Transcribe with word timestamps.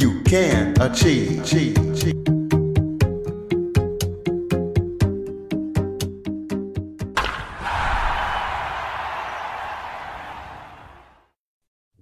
you 0.00 0.22
can 0.22 0.74
achieve. 0.80 1.44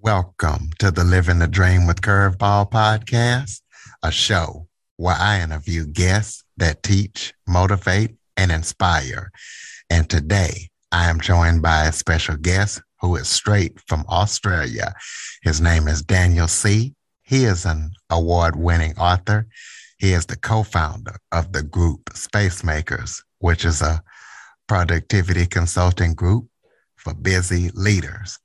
Welcome 0.01 0.71
to 0.79 0.93
the 0.93 1.03
Living 1.03 1.41
the 1.41 1.49
Dream 1.49 1.89
with 1.89 2.01
Curveball 2.01 2.71
podcast, 2.71 3.63
a 4.05 4.13
show 4.13 4.69
where 4.97 5.17
I 5.19 5.41
interview 5.41 5.85
guests 5.85 6.45
that 6.57 6.85
teach, 6.85 7.35
motivate, 7.49 8.15
and 8.37 8.53
inspire. 8.53 9.33
And 9.91 10.09
today 10.09 10.71
I 10.93 11.11
am 11.11 11.19
joined 11.19 11.63
by 11.63 11.87
a 11.87 11.93
special 11.93 12.37
guest 12.37 12.81
who 13.01 13.17
is 13.17 13.27
straight 13.27 13.81
from 13.89 14.05
Australia. 14.09 14.95
His 15.43 15.61
name 15.61 15.89
is 15.89 16.03
Daniel 16.03 16.47
Sih. 16.47 16.95
He 17.29 17.45
is 17.45 17.67
an 17.67 17.91
award 18.09 18.57
winning 18.57 18.97
author. 18.99 19.47
He 19.99 20.15
is 20.15 20.25
the 20.25 20.37
co 20.37 20.63
founder 20.63 21.17
of 21.31 21.53
the 21.53 21.63
group 21.63 22.09
Space 22.15 22.65
Makers, 22.65 23.23
which 23.39 23.67
is 23.67 23.83
a 23.83 24.03
productivity 24.67 25.45
consulting 25.45 26.15
group 26.15 26.47
for 26.97 27.13
busy 27.13 27.69
leaders. 27.75 28.39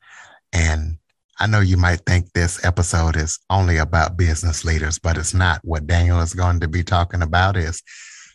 And 0.51 0.97
I 1.39 1.47
know 1.47 1.61
you 1.61 1.77
might 1.77 2.01
think 2.05 2.33
this 2.33 2.63
episode 2.65 3.15
is 3.15 3.39
only 3.49 3.77
about 3.77 4.17
business 4.17 4.65
leaders, 4.65 4.99
but 4.99 5.17
it's 5.17 5.33
not. 5.33 5.61
What 5.63 5.87
Daniel 5.87 6.19
is 6.19 6.33
going 6.33 6.59
to 6.59 6.67
be 6.67 6.83
talking 6.83 7.21
about 7.21 7.55
is 7.55 7.81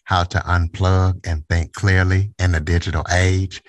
how 0.04 0.24
to 0.24 0.38
unplug 0.38 1.26
and 1.26 1.46
think 1.50 1.74
clearly 1.74 2.32
in 2.38 2.52
the 2.52 2.60
digital 2.60 3.04
age. 3.12 3.60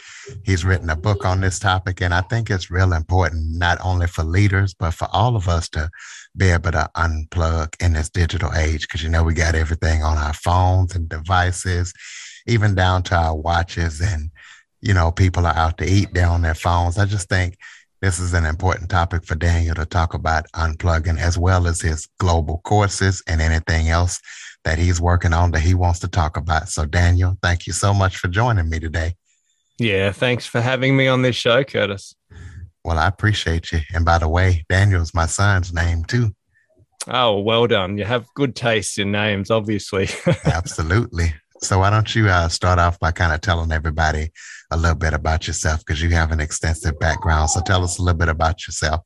He's 0.43 0.63
written 0.63 0.89
a 0.89 0.95
book 0.95 1.25
on 1.25 1.41
this 1.41 1.59
topic, 1.59 2.01
and 2.01 2.13
I 2.13 2.21
think 2.21 2.49
it's 2.49 2.71
real 2.71 2.93
important, 2.93 3.57
not 3.57 3.77
only 3.83 4.07
for 4.07 4.23
leaders, 4.23 4.73
but 4.73 4.91
for 4.91 5.09
all 5.11 5.35
of 5.35 5.49
us 5.49 5.67
to 5.69 5.89
be 6.35 6.49
able 6.49 6.71
to 6.71 6.89
unplug 6.95 7.73
in 7.81 7.93
this 7.93 8.09
digital 8.09 8.53
age. 8.53 8.81
Because, 8.81 9.03
you 9.03 9.09
know, 9.09 9.23
we 9.23 9.33
got 9.33 9.55
everything 9.55 10.03
on 10.03 10.17
our 10.17 10.33
phones 10.33 10.95
and 10.95 11.09
devices, 11.09 11.93
even 12.47 12.75
down 12.75 13.03
to 13.03 13.15
our 13.15 13.35
watches. 13.35 14.01
And, 14.01 14.31
you 14.81 14.93
know, 14.93 15.11
people 15.11 15.45
are 15.45 15.55
out 15.55 15.77
to 15.79 15.89
eat, 15.89 16.13
they're 16.13 16.27
on 16.27 16.41
their 16.41 16.55
phones. 16.55 16.97
I 16.97 17.05
just 17.05 17.29
think 17.29 17.57
this 18.01 18.19
is 18.19 18.33
an 18.33 18.45
important 18.45 18.89
topic 18.89 19.25
for 19.25 19.35
Daniel 19.35 19.75
to 19.75 19.85
talk 19.85 20.13
about 20.13 20.45
unplugging, 20.55 21.19
as 21.19 21.37
well 21.37 21.67
as 21.67 21.81
his 21.81 22.07
global 22.19 22.61
courses 22.63 23.21
and 23.27 23.41
anything 23.41 23.89
else 23.89 24.21
that 24.63 24.77
he's 24.77 25.01
working 25.01 25.33
on 25.33 25.51
that 25.51 25.61
he 25.61 25.73
wants 25.73 25.99
to 25.99 26.07
talk 26.07 26.37
about. 26.37 26.69
So, 26.69 26.85
Daniel, 26.85 27.37
thank 27.41 27.67
you 27.67 27.73
so 27.73 27.93
much 27.93 28.17
for 28.17 28.27
joining 28.27 28.69
me 28.69 28.79
today. 28.79 29.15
Yeah, 29.77 30.11
thanks 30.11 30.45
for 30.45 30.61
having 30.61 30.95
me 30.95 31.07
on 31.07 31.21
this 31.21 31.35
show, 31.35 31.63
Curtis. 31.63 32.15
Well, 32.83 32.97
I 32.97 33.07
appreciate 33.07 33.71
you. 33.71 33.79
And 33.93 34.05
by 34.05 34.17
the 34.17 34.27
way, 34.27 34.65
Daniel's 34.69 35.13
my 35.13 35.25
son's 35.25 35.73
name 35.73 36.03
too. 36.05 36.33
Oh, 37.07 37.39
well 37.39 37.67
done. 37.67 37.97
You 37.97 38.05
have 38.05 38.27
good 38.35 38.55
taste 38.55 38.99
in 38.99 39.11
names, 39.11 39.49
obviously. 39.49 40.09
Absolutely. 40.45 41.33
So, 41.61 41.79
why 41.79 41.89
don't 41.89 42.13
you 42.15 42.27
uh, 42.29 42.47
start 42.47 42.79
off 42.79 42.99
by 42.99 43.11
kind 43.11 43.33
of 43.33 43.41
telling 43.41 43.71
everybody 43.71 44.31
a 44.71 44.77
little 44.77 44.97
bit 44.97 45.13
about 45.13 45.47
yourself 45.47 45.79
because 45.79 46.01
you 46.01 46.09
have 46.11 46.31
an 46.31 46.39
extensive 46.39 46.97
background. 46.99 47.49
So, 47.49 47.61
tell 47.61 47.83
us 47.83 47.97
a 47.97 48.01
little 48.01 48.17
bit 48.17 48.29
about 48.29 48.65
yourself. 48.65 49.01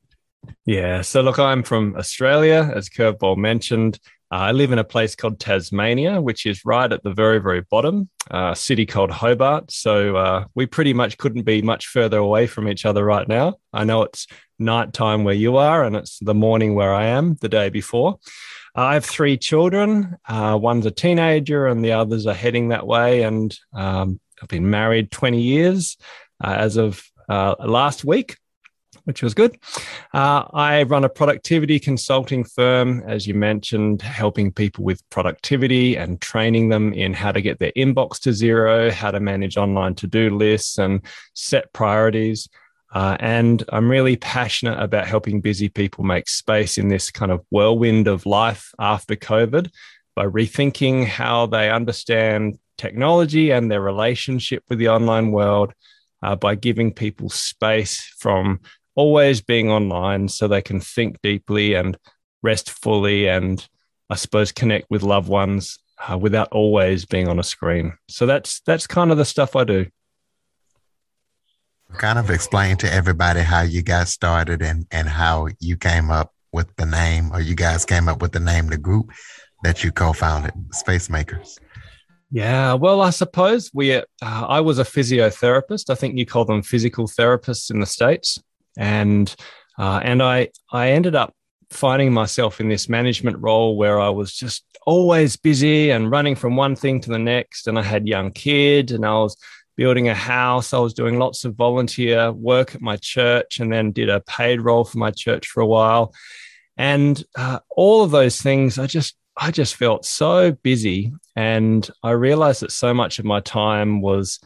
Yeah. 0.65 1.01
So, 1.01 1.21
look, 1.21 1.39
I'm 1.39 1.63
from 1.63 1.95
Australia, 1.95 2.71
as 2.75 2.89
Curveball 2.89 3.37
mentioned. 3.37 3.99
Uh, 4.33 4.47
I 4.47 4.51
live 4.51 4.71
in 4.71 4.79
a 4.79 4.83
place 4.83 5.15
called 5.15 5.39
Tasmania, 5.39 6.19
which 6.19 6.47
is 6.47 6.65
right 6.65 6.91
at 6.91 7.03
the 7.03 7.13
very, 7.13 7.37
very 7.37 7.61
bottom, 7.61 8.09
uh, 8.33 8.49
a 8.53 8.55
city 8.55 8.83
called 8.83 9.11
Hobart. 9.11 9.71
So 9.71 10.15
uh, 10.15 10.45
we 10.55 10.65
pretty 10.65 10.91
much 10.91 11.19
couldn't 11.19 11.43
be 11.43 11.61
much 11.61 11.85
further 11.85 12.17
away 12.17 12.47
from 12.47 12.67
each 12.67 12.83
other 12.83 13.05
right 13.05 13.27
now. 13.27 13.57
I 13.73 13.83
know 13.83 14.01
it's 14.01 14.25
nighttime 14.57 15.23
where 15.23 15.35
you 15.35 15.57
are, 15.57 15.83
and 15.83 15.95
it's 15.95 16.17
the 16.17 16.33
morning 16.33 16.73
where 16.73 16.95
I 16.95 17.05
am 17.05 17.35
the 17.41 17.49
day 17.49 17.69
before. 17.69 18.17
I 18.73 18.95
have 18.95 19.05
three 19.05 19.37
children. 19.37 20.17
Uh, 20.27 20.57
one's 20.59 20.87
a 20.87 20.91
teenager, 20.91 21.67
and 21.67 21.85
the 21.85 21.91
others 21.91 22.25
are 22.25 22.33
heading 22.33 22.69
that 22.69 22.87
way. 22.87 23.21
And 23.21 23.55
um, 23.71 24.19
I've 24.41 24.49
been 24.49 24.67
married 24.67 25.11
20 25.11 25.43
years 25.43 25.95
uh, 26.43 26.55
as 26.57 26.77
of 26.77 27.03
uh, 27.29 27.53
last 27.59 28.03
week 28.03 28.37
which 29.05 29.21
was 29.21 29.33
good. 29.33 29.57
Uh, 30.13 30.45
I 30.53 30.83
run 30.83 31.03
a 31.03 31.09
productivity 31.09 31.79
consulting 31.79 32.43
firm, 32.43 33.03
as 33.05 33.27
you 33.27 33.33
mentioned, 33.33 34.01
helping 34.01 34.51
people 34.51 34.83
with 34.83 35.07
productivity 35.09 35.97
and 35.97 36.21
training 36.21 36.69
them 36.69 36.93
in 36.93 37.13
how 37.13 37.31
to 37.31 37.41
get 37.41 37.59
their 37.59 37.73
inbox 37.75 38.19
to 38.21 38.33
zero, 38.33 38.91
how 38.91 39.11
to 39.11 39.19
manage 39.19 39.57
online 39.57 39.95
to 39.95 40.07
do 40.07 40.29
lists 40.29 40.77
and 40.77 41.01
set 41.33 41.71
priorities. 41.73 42.47
Uh, 42.93 43.17
and 43.19 43.63
I'm 43.69 43.89
really 43.89 44.15
passionate 44.15 44.79
about 44.79 45.07
helping 45.07 45.41
busy 45.41 45.67
people 45.67 46.03
make 46.03 46.29
space 46.29 46.77
in 46.77 46.89
this 46.89 47.09
kind 47.09 47.31
of 47.31 47.43
whirlwind 47.49 48.07
of 48.07 48.25
life 48.25 48.71
after 48.79 49.15
COVID 49.15 49.69
by 50.15 50.25
rethinking 50.25 51.05
how 51.05 51.47
they 51.47 51.71
understand 51.71 52.59
technology 52.77 53.49
and 53.49 53.69
their 53.69 53.81
relationship 53.81 54.63
with 54.69 54.77
the 54.79 54.89
online 54.89 55.31
world. 55.31 55.73
Uh, 56.21 56.37
by 56.37 56.55
giving 56.55 56.93
people 56.93 57.27
space 57.29 57.99
from 58.17 58.61
always 58.95 59.41
being 59.41 59.69
online 59.69 60.27
so 60.27 60.47
they 60.47 60.61
can 60.61 60.79
think 60.79 61.21
deeply 61.21 61.73
and 61.73 61.97
rest 62.41 62.69
fully 62.69 63.27
and 63.27 63.67
I 64.09 64.15
suppose 64.15 64.51
connect 64.51 64.89
with 64.89 65.01
loved 65.01 65.29
ones 65.29 65.79
uh, 66.07 66.17
without 66.17 66.49
always 66.51 67.05
being 67.05 67.27
on 67.27 67.39
a 67.39 67.43
screen. 67.43 67.93
So 68.09 68.25
that's 68.25 68.61
that's 68.65 68.85
kind 68.85 69.11
of 69.11 69.17
the 69.17 69.25
stuff 69.25 69.55
I 69.55 69.63
do. 69.63 69.87
Kind 71.97 72.19
of 72.19 72.29
explain 72.29 72.77
to 72.77 72.91
everybody 72.91 73.41
how 73.41 73.61
you 73.61 73.81
got 73.81 74.07
started 74.07 74.61
and 74.61 74.85
and 74.91 75.07
how 75.07 75.47
you 75.59 75.77
came 75.77 76.11
up 76.11 76.31
with 76.51 76.75
the 76.75 76.85
name, 76.85 77.31
or 77.31 77.41
you 77.41 77.55
guys 77.55 77.85
came 77.85 78.07
up 78.07 78.21
with 78.21 78.31
the 78.33 78.39
name, 78.39 78.67
the 78.67 78.77
group 78.77 79.11
that 79.63 79.83
you 79.83 79.91
co-founded, 79.91 80.53
Space 80.71 81.09
Makers. 81.09 81.59
Yeah, 82.29 82.73
well, 82.73 83.01
I 83.01 83.11
suppose 83.11 83.71
we. 83.73 83.93
Uh, 83.93 84.03
I 84.21 84.59
was 84.59 84.79
a 84.79 84.83
physiotherapist. 84.83 85.89
I 85.89 85.95
think 85.95 86.17
you 86.17 86.25
call 86.25 86.45
them 86.45 86.61
physical 86.61 87.07
therapists 87.07 87.71
in 87.71 87.79
the 87.79 87.85
states 87.85 88.39
and 88.77 89.33
uh, 89.77 89.99
and 90.03 90.21
I 90.21 90.49
I 90.71 90.91
ended 90.91 91.15
up 91.15 91.33
finding 91.69 92.13
myself 92.13 92.59
in 92.59 92.69
this 92.69 92.87
management 92.87 93.37
role 93.39 93.75
where 93.75 93.99
I 93.99 94.09
was 94.09 94.33
just 94.33 94.63
always 94.85 95.35
busy 95.35 95.89
and 95.89 96.11
running 96.11 96.35
from 96.35 96.55
one 96.55 96.75
thing 96.75 97.01
to 97.01 97.09
the 97.09 97.19
next. 97.19 97.67
And 97.67 97.79
I 97.79 97.83
had 97.83 98.07
young 98.07 98.31
kids, 98.31 98.91
and 98.91 99.05
I 99.05 99.13
was 99.13 99.35
building 99.75 100.07
a 100.07 100.15
house. 100.15 100.73
I 100.73 100.79
was 100.79 100.93
doing 100.93 101.17
lots 101.17 101.45
of 101.45 101.55
volunteer 101.55 102.31
work 102.31 102.75
at 102.75 102.81
my 102.81 102.97
church, 102.97 103.59
and 103.59 103.71
then 103.71 103.91
did 103.91 104.09
a 104.09 104.21
paid 104.21 104.61
role 104.61 104.83
for 104.83 104.97
my 104.97 105.11
church 105.11 105.47
for 105.47 105.61
a 105.61 105.67
while. 105.67 106.13
And 106.77 107.23
uh, 107.35 107.59
all 107.69 108.03
of 108.03 108.11
those 108.11 108.41
things, 108.41 108.79
I 108.79 108.87
just 108.87 109.15
I 109.35 109.51
just 109.51 109.75
felt 109.75 110.05
so 110.05 110.51
busy, 110.51 111.11
and 111.35 111.89
I 112.03 112.11
realized 112.11 112.61
that 112.61 112.71
so 112.71 112.93
much 112.93 113.19
of 113.19 113.25
my 113.25 113.39
time 113.39 114.01
was 114.01 114.39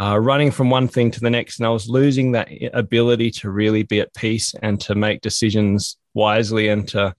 uh, 0.00 0.18
running 0.18 0.50
from 0.50 0.70
one 0.70 0.88
thing 0.88 1.10
to 1.10 1.20
the 1.20 1.30
next. 1.30 1.58
And 1.58 1.66
I 1.66 1.70
was 1.70 1.88
losing 1.88 2.32
that 2.32 2.48
ability 2.72 3.30
to 3.32 3.50
really 3.50 3.82
be 3.82 4.00
at 4.00 4.14
peace 4.14 4.54
and 4.62 4.80
to 4.82 4.94
make 4.94 5.20
decisions 5.20 5.98
wisely 6.14 6.68
and 6.68 6.88
to, 6.88 7.14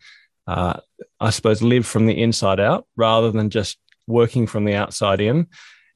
uh, 0.47 0.79
I 1.19 1.29
suppose, 1.29 1.61
live 1.61 1.85
from 1.85 2.07
the 2.07 2.19
inside 2.19 2.59
out 2.59 2.87
rather 2.95 3.31
than 3.31 3.51
just 3.51 3.77
working 4.07 4.47
from 4.47 4.65
the 4.65 4.73
outside 4.73 5.21
in. 5.21 5.47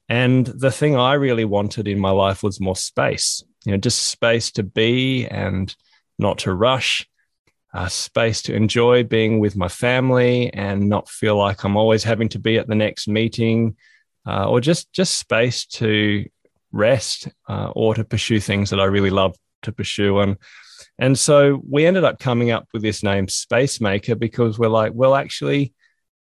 And 0.08 0.46
the 0.46 0.70
thing 0.70 0.96
I 0.96 1.14
really 1.14 1.44
wanted 1.44 1.88
in 1.88 1.98
my 1.98 2.10
life 2.10 2.44
was 2.44 2.60
more 2.60 2.76
space, 2.76 3.42
you 3.64 3.72
know, 3.72 3.78
just 3.78 4.08
space 4.08 4.52
to 4.52 4.62
be 4.62 5.26
and 5.26 5.74
not 6.20 6.38
to 6.38 6.54
rush, 6.54 7.04
uh, 7.74 7.88
space 7.88 8.42
to 8.42 8.54
enjoy 8.54 9.02
being 9.02 9.40
with 9.40 9.56
my 9.56 9.68
family 9.68 10.52
and 10.52 10.88
not 10.88 11.08
feel 11.08 11.36
like 11.36 11.64
I'm 11.64 11.76
always 11.76 12.04
having 12.04 12.28
to 12.30 12.38
be 12.38 12.58
at 12.58 12.68
the 12.68 12.76
next 12.76 13.08
meeting, 13.08 13.76
uh, 14.24 14.48
or 14.48 14.60
just 14.60 14.92
just 14.92 15.18
space 15.18 15.66
to 15.66 16.24
rest 16.76 17.28
uh, 17.48 17.70
or 17.74 17.94
to 17.94 18.04
pursue 18.04 18.40
things 18.40 18.70
that 18.70 18.80
I 18.80 18.84
really 18.84 19.10
love 19.10 19.36
to 19.62 19.72
pursue. 19.72 20.18
And 20.20 20.36
and 20.98 21.18
so 21.18 21.62
we 21.68 21.86
ended 21.86 22.04
up 22.04 22.18
coming 22.18 22.50
up 22.50 22.68
with 22.72 22.82
this 22.82 23.02
name 23.02 23.28
Space 23.28 23.80
Maker 23.80 24.14
because 24.14 24.58
we're 24.58 24.68
like, 24.68 24.92
well, 24.94 25.14
actually, 25.14 25.74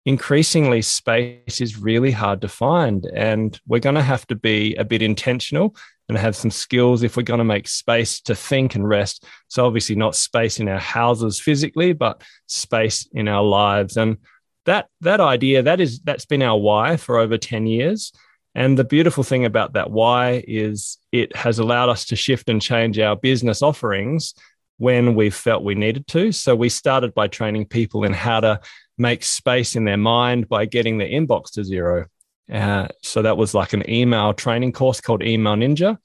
increasingly 0.06 0.82
space 0.82 1.61
is 1.61 1.79
really 1.79 2.11
hard 2.11 2.41
to 2.43 2.49
find, 2.49 3.06
and 3.14 3.58
we're 3.67 3.81
going 3.81 3.97
to 3.97 4.02
have 4.02 4.26
to 4.29 4.35
be 4.35 4.75
a 4.76 4.85
bit 4.85 5.02
intentional 5.02 5.75
and 6.08 6.19
have 6.19 6.35
some 6.35 6.50
skills 6.50 7.03
if 7.03 7.17
we're 7.17 7.23
going 7.23 7.38
to 7.38 7.44
make 7.44 7.69
space 7.69 8.20
to 8.23 8.35
think 8.35 8.75
and 8.75 8.88
rest. 8.88 9.25
So, 9.49 9.67
obviously, 9.67 9.96
not 9.96 10.17
space 10.17 10.61
in 10.61 10.69
our 10.69 10.79
houses 10.79 11.41
physically, 11.41 11.93
but 11.93 12.23
space 12.46 13.08
in 13.12 13.29
our 13.29 13.44
lives. 13.44 13.96
And 13.96 14.19
that 14.67 14.88
that 15.00 15.20
idea 15.20 15.62
that 15.62 15.81
is 15.81 16.00
that's 16.00 16.26
been 16.26 16.43
our 16.43 16.58
why 16.58 16.96
for 16.96 17.19
over 17.19 17.38
10 17.38 17.67
years. 17.67 18.12
And 18.55 18.79
the 18.79 18.85
beautiful 18.85 19.23
thing 19.23 19.44
about 19.44 19.75
that 19.75 19.91
why 19.91 20.44
is 20.47 20.99
it 21.12 21.35
has 21.37 21.58
allowed 21.58 21.88
us 21.88 22.05
to 22.06 22.17
shift 22.17 22.49
and 22.49 22.61
change 22.61 22.99
our 22.99 23.17
business 23.17 23.62
offerings 23.62 24.35
when 24.79 25.14
we 25.14 25.31
felt 25.31 25.62
we 25.62 25.75
needed 25.75 26.06
to. 26.08 26.32
So 26.32 26.56
we 26.56 26.69
started 26.69 27.14
by 27.14 27.29
training 27.29 27.67
people 27.67 28.05
in 28.05 28.12
how 28.12 28.41
to 28.41 28.61
make 28.99 29.23
space 29.23 29.76
in 29.76 29.85
their 29.85 29.97
mind 29.97 30.49
by 30.49 30.64
getting 30.64 30.99
their 30.99 31.08
inbox 31.08 31.52
to 31.52 31.64
zero. 31.64 32.06
Uh, 32.52 32.88
so 33.02 33.23
that 33.23 33.37
was 33.37 33.55
like 33.55 33.73
an 33.73 33.88
email 33.88 34.35
training 34.35 34.73
course 34.73 35.00
called 35.00 35.23
Email 35.23 35.55
Ninja. 35.55 35.99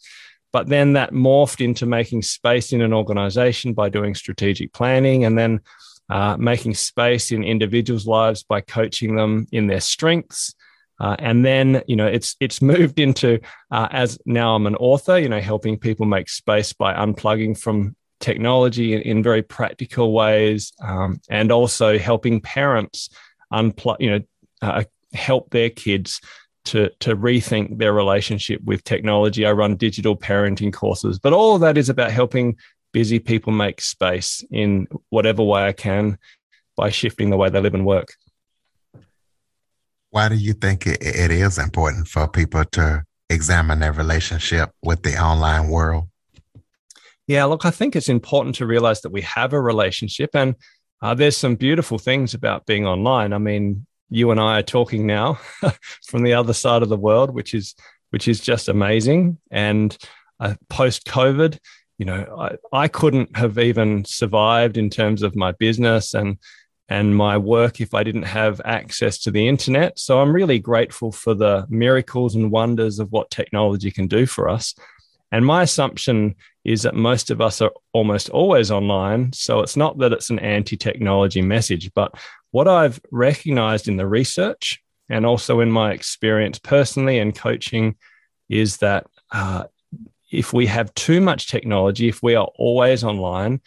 But 0.52 0.68
then 0.68 0.94
that 0.94 1.12
morphed 1.12 1.64
into 1.64 1.86
making 1.86 2.22
space 2.22 2.72
in 2.72 2.82
an 2.82 2.94
organization 2.94 3.74
by 3.74 3.90
doing 3.90 4.14
strategic 4.14 4.72
planning 4.72 5.26
and 5.26 5.38
then 5.38 5.62
uh, 6.10 6.38
making 6.38 6.76
space 6.76 7.32
in 7.32 7.44
individuals' 7.44 8.06
lives 8.06 8.44
by 8.44 8.62
coaching 8.62 9.16
them 9.16 9.48
in 9.52 9.68
their 9.68 9.82
strengths 9.82 10.54
uh, 11.00 11.16
and 11.20 11.44
then, 11.44 11.82
you 11.88 11.96
know, 11.96 12.08
it's 12.08 12.36
it's 12.40 12.62
moved 12.74 13.00
into 13.00 13.40
uh, 13.72 13.88
as 13.92 14.18
now 14.26 14.56
I'm 14.56 14.68
an 14.68 14.76
author, 14.76 15.20
you 15.20 15.30
know, 15.30 15.42
helping 15.42 15.78
people 15.78 16.06
make 16.06 16.30
space 16.30 16.74
by 16.74 16.94
unplugging 16.94 17.58
from 17.60 17.96
technology 18.20 18.94
in, 18.94 19.02
in 19.02 19.24
very 19.24 19.42
practical 19.42 20.14
ways, 20.14 20.74
um, 20.82 21.20
and 21.30 21.52
also 21.52 21.98
helping 21.98 22.42
parents 22.42 23.10
unplug, 23.52 23.98
you 24.00 24.12
know, 24.12 24.22
uh, 24.62 24.84
help 25.14 25.50
their 25.52 25.70
kids 25.70 26.22
to 26.66 26.90
to 27.00 27.16
rethink 27.16 27.78
their 27.78 27.94
relationship 27.94 28.62
with 28.64 28.84
technology. 28.84 29.46
I 29.46 29.52
run 29.52 29.76
digital 29.76 30.16
parenting 30.16 30.74
courses, 30.74 31.20
but 31.20 31.34
all 31.34 31.56
of 31.56 31.62
that 31.62 31.78
is 31.78 31.90
about 31.90 32.12
helping 32.12 32.58
busy 32.94 33.20
people 33.20 33.52
make 33.52 33.82
space 33.82 34.44
in 34.52 34.88
whatever 35.10 35.44
way 35.44 35.66
I 35.66 35.74
can 35.74 36.18
by 36.78 36.90
shifting 36.90 37.30
the 37.30 37.38
way 37.38 37.50
they 37.50 37.60
live 37.60 37.74
and 37.74 37.86
work. 37.86 38.14
Why 40.16 40.30
do 40.30 40.36
you 40.36 40.54
think 40.54 40.88
it, 40.88 41.06
it 41.06 41.30
is 41.30 41.58
important 41.58 42.08
for 42.08 42.26
people 42.26 42.64
to 42.72 43.04
examine 43.30 43.80
their 43.80 43.92
relationship 43.92 44.72
with 44.82 45.04
the 45.04 45.22
online 45.22 45.68
world? 45.68 46.06
Yeah, 47.28 47.44
look, 47.44 47.66
I 47.66 47.70
think 47.70 47.98
it's 47.98 48.08
important 48.08 48.56
to 48.56 48.66
realize 48.66 49.02
that 49.02 49.12
we 49.12 49.24
have 49.24 49.52
a 49.52 49.60
relationship, 49.60 50.30
and 50.34 50.56
uh, 51.02 51.16
there's 51.16 51.36
some 51.36 51.56
beautiful 51.56 51.98
things 51.98 52.34
about 52.34 52.66
being 52.66 52.88
online. 52.88 53.34
I 53.34 53.40
mean, 53.40 53.86
you 54.10 54.32
and 54.32 54.40
I 54.40 54.60
are 54.60 54.64
talking 54.64 55.06
now 55.06 55.38
from 56.08 56.24
the 56.24 56.34
other 56.34 56.54
side 56.54 56.82
of 56.82 56.88
the 56.88 56.96
world, 56.96 57.32
which 57.32 57.54
is 57.54 57.76
which 58.12 58.30
is 58.30 58.40
just 58.40 58.70
amazing. 58.70 59.38
And 59.52 59.98
uh, 60.40 60.56
post 60.70 61.06
COVID, 61.08 61.58
you 61.98 62.06
know, 62.06 62.38
I, 62.40 62.56
I 62.72 62.88
couldn't 62.88 63.36
have 63.36 63.60
even 63.60 64.06
survived 64.06 64.78
in 64.78 64.90
terms 64.90 65.24
of 65.24 65.36
my 65.36 65.52
business 65.52 66.14
and 66.14 66.38
and 66.88 67.16
my 67.16 67.38
work 67.38 67.82
if 67.82 67.94
I 67.94 68.04
didn't 68.04 68.24
have 68.24 68.62
access 68.64 69.18
to 69.20 69.32
the 69.32 69.48
internet. 69.48 69.98
So 69.98 70.20
I'm 70.22 70.34
really 70.34 70.60
grateful 70.60 71.12
for 71.12 71.34
the 71.34 71.66
miracles 71.70 72.36
and 72.36 72.52
wonders 72.52 73.00
of 73.00 73.12
what 73.12 73.32
technology 73.32 73.90
can 73.92 74.08
do 74.08 74.26
for 74.26 74.50
us. 74.50 74.76
And 75.32 75.46
my 75.46 75.64
assumption 75.64 76.36
is 76.64 76.84
that 76.84 76.96
most 76.96 77.32
of 77.32 77.42
us 77.42 77.62
are 77.62 77.72
almost 77.94 78.30
always 78.30 78.72
online. 78.72 79.34
So 79.34 79.62
it's 79.62 79.76
not 79.76 79.98
that 79.98 80.14
it's 80.14 80.30
an 80.30 80.40
anti 80.40 80.78
technology 80.78 81.42
message, 81.42 81.92
but 81.94 82.14
what 82.52 82.68
I've 82.68 83.02
recognized 83.12 83.88
in 83.88 83.98
the 83.98 84.08
research 84.08 84.82
and 85.10 85.26
also 85.26 85.60
in 85.60 85.72
my 85.72 85.92
experience 85.92 86.60
personally 86.60 87.20
and 87.20 87.36
coaching 87.36 87.96
is 88.50 88.78
that 88.78 89.08
uh, 89.32 89.66
if 90.32 90.54
we 90.54 90.68
have 90.68 90.94
too 90.94 91.22
much 91.22 91.48
technology, 91.48 92.08
if 92.08 92.22
we 92.22 92.36
are 92.36 92.50
always 92.56 93.04
online, 93.04 93.62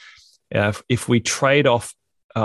uh, 0.54 0.68
if, 0.68 0.82
if 0.88 1.08
we 1.08 1.20
trade 1.20 1.66
off 1.66 1.94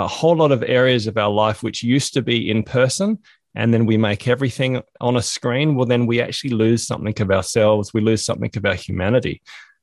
a 0.02 0.08
whole 0.08 0.36
lot 0.36 0.52
of 0.52 0.62
areas 0.62 1.06
of 1.06 1.16
our 1.16 1.30
life 1.30 1.62
which 1.62 1.82
used 1.82 2.14
to 2.14 2.22
be 2.22 2.50
in 2.50 2.62
person 2.62 3.18
and 3.54 3.72
then 3.72 3.86
we 3.86 3.96
make 3.96 4.26
everything 4.26 4.82
on 5.00 5.16
a 5.16 5.22
screen 5.22 5.74
well 5.74 5.86
then 5.86 6.06
we 6.06 6.20
actually 6.20 6.50
lose 6.50 6.86
something 6.86 7.14
of 7.20 7.30
ourselves 7.30 7.94
we 7.94 8.00
lose 8.00 8.24
something 8.24 8.50
of 8.56 8.64
our 8.64 8.74
humanity. 8.74 9.40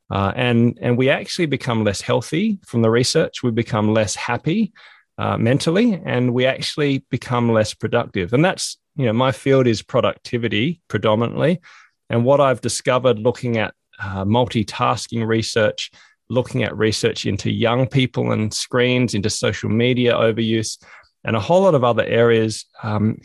Uh, 0.10 0.34
and 0.36 0.78
and 0.82 0.98
we 0.98 1.10
actually 1.10 1.46
become 1.46 1.86
less 1.86 2.02
healthy 2.02 2.60
from 2.66 2.82
the 2.82 2.90
research 2.90 3.44
we 3.44 3.52
become 3.52 3.94
less 3.94 4.14
happy 4.16 4.74
uh, 5.18 5.38
mentally 5.38 6.02
and 6.06 6.34
we 6.34 6.46
actually 6.46 7.06
become 7.10 7.50
less 7.50 7.74
productive. 7.74 8.34
And 8.34 8.44
that's 8.44 8.78
you 8.96 9.06
know 9.06 9.14
my 9.14 9.32
field 9.32 9.68
is 9.68 9.82
productivity 9.82 10.82
predominantly. 10.90 11.62
And 12.10 12.26
what 12.26 12.42
i've 12.42 12.60
discovered 12.60 13.20
looking 13.20 13.58
at 13.58 13.74
uh, 14.04 14.26
multitasking 14.26 15.26
research 15.26 15.92
looking 16.32 16.64
at 16.64 16.76
research 16.78 17.26
into 17.26 17.52
young 17.52 17.88
people 17.88 18.32
and 18.32 18.54
screens, 18.54 19.14
into 19.14 19.30
social 19.30 19.70
media 19.70 20.14
overuse, 20.14 20.82
and 21.24 21.36
a 21.36 21.40
whole 21.40 21.62
lot 21.64 21.76
of 21.76 21.84
other 21.84 22.04
areas. 22.04 22.66
Um, 22.82 23.18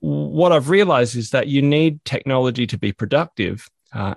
what 0.00 0.52
I've 0.52 0.68
realized 0.68 1.16
is 1.16 1.30
that 1.30 1.48
you 1.48 1.62
need 1.62 2.04
technology 2.04 2.66
to 2.68 2.78
be 2.78 2.92
productive. 2.92 3.68
Uh, 3.92 4.14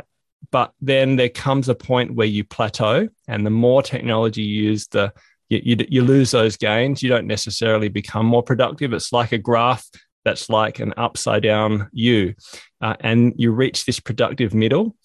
but 0.52 0.74
then 0.82 1.16
there 1.16 1.30
comes 1.30 1.70
a 1.70 1.76
point 1.76 2.14
where 2.14 2.28
you 2.28 2.44
plateau, 2.44 3.10
and 3.28 3.46
the 3.46 3.50
more 3.50 3.82
technology 3.82 4.44
you 4.44 4.64
use, 4.70 4.88
the 4.88 5.12
you, 5.50 5.62
you, 5.64 5.86
you 5.90 6.04
lose 6.04 6.32
those 6.32 6.58
gains. 6.58 7.02
You 7.02 7.10
don't 7.10 7.28
necessarily 7.28 7.90
become 7.90 8.26
more 8.26 8.44
productive. 8.44 8.94
It's 8.94 9.14
like 9.14 9.32
a 9.32 9.38
graph 9.38 9.88
that's 10.24 10.50
like 10.50 10.80
an 10.80 10.94
upside 10.98 11.44
down 11.44 11.90
U, 11.94 12.34
uh, 12.82 12.96
and 13.00 13.34
you 13.38 13.52
reach 13.52 13.86
this 13.86 14.00
productive 14.00 14.54
middle 14.54 14.96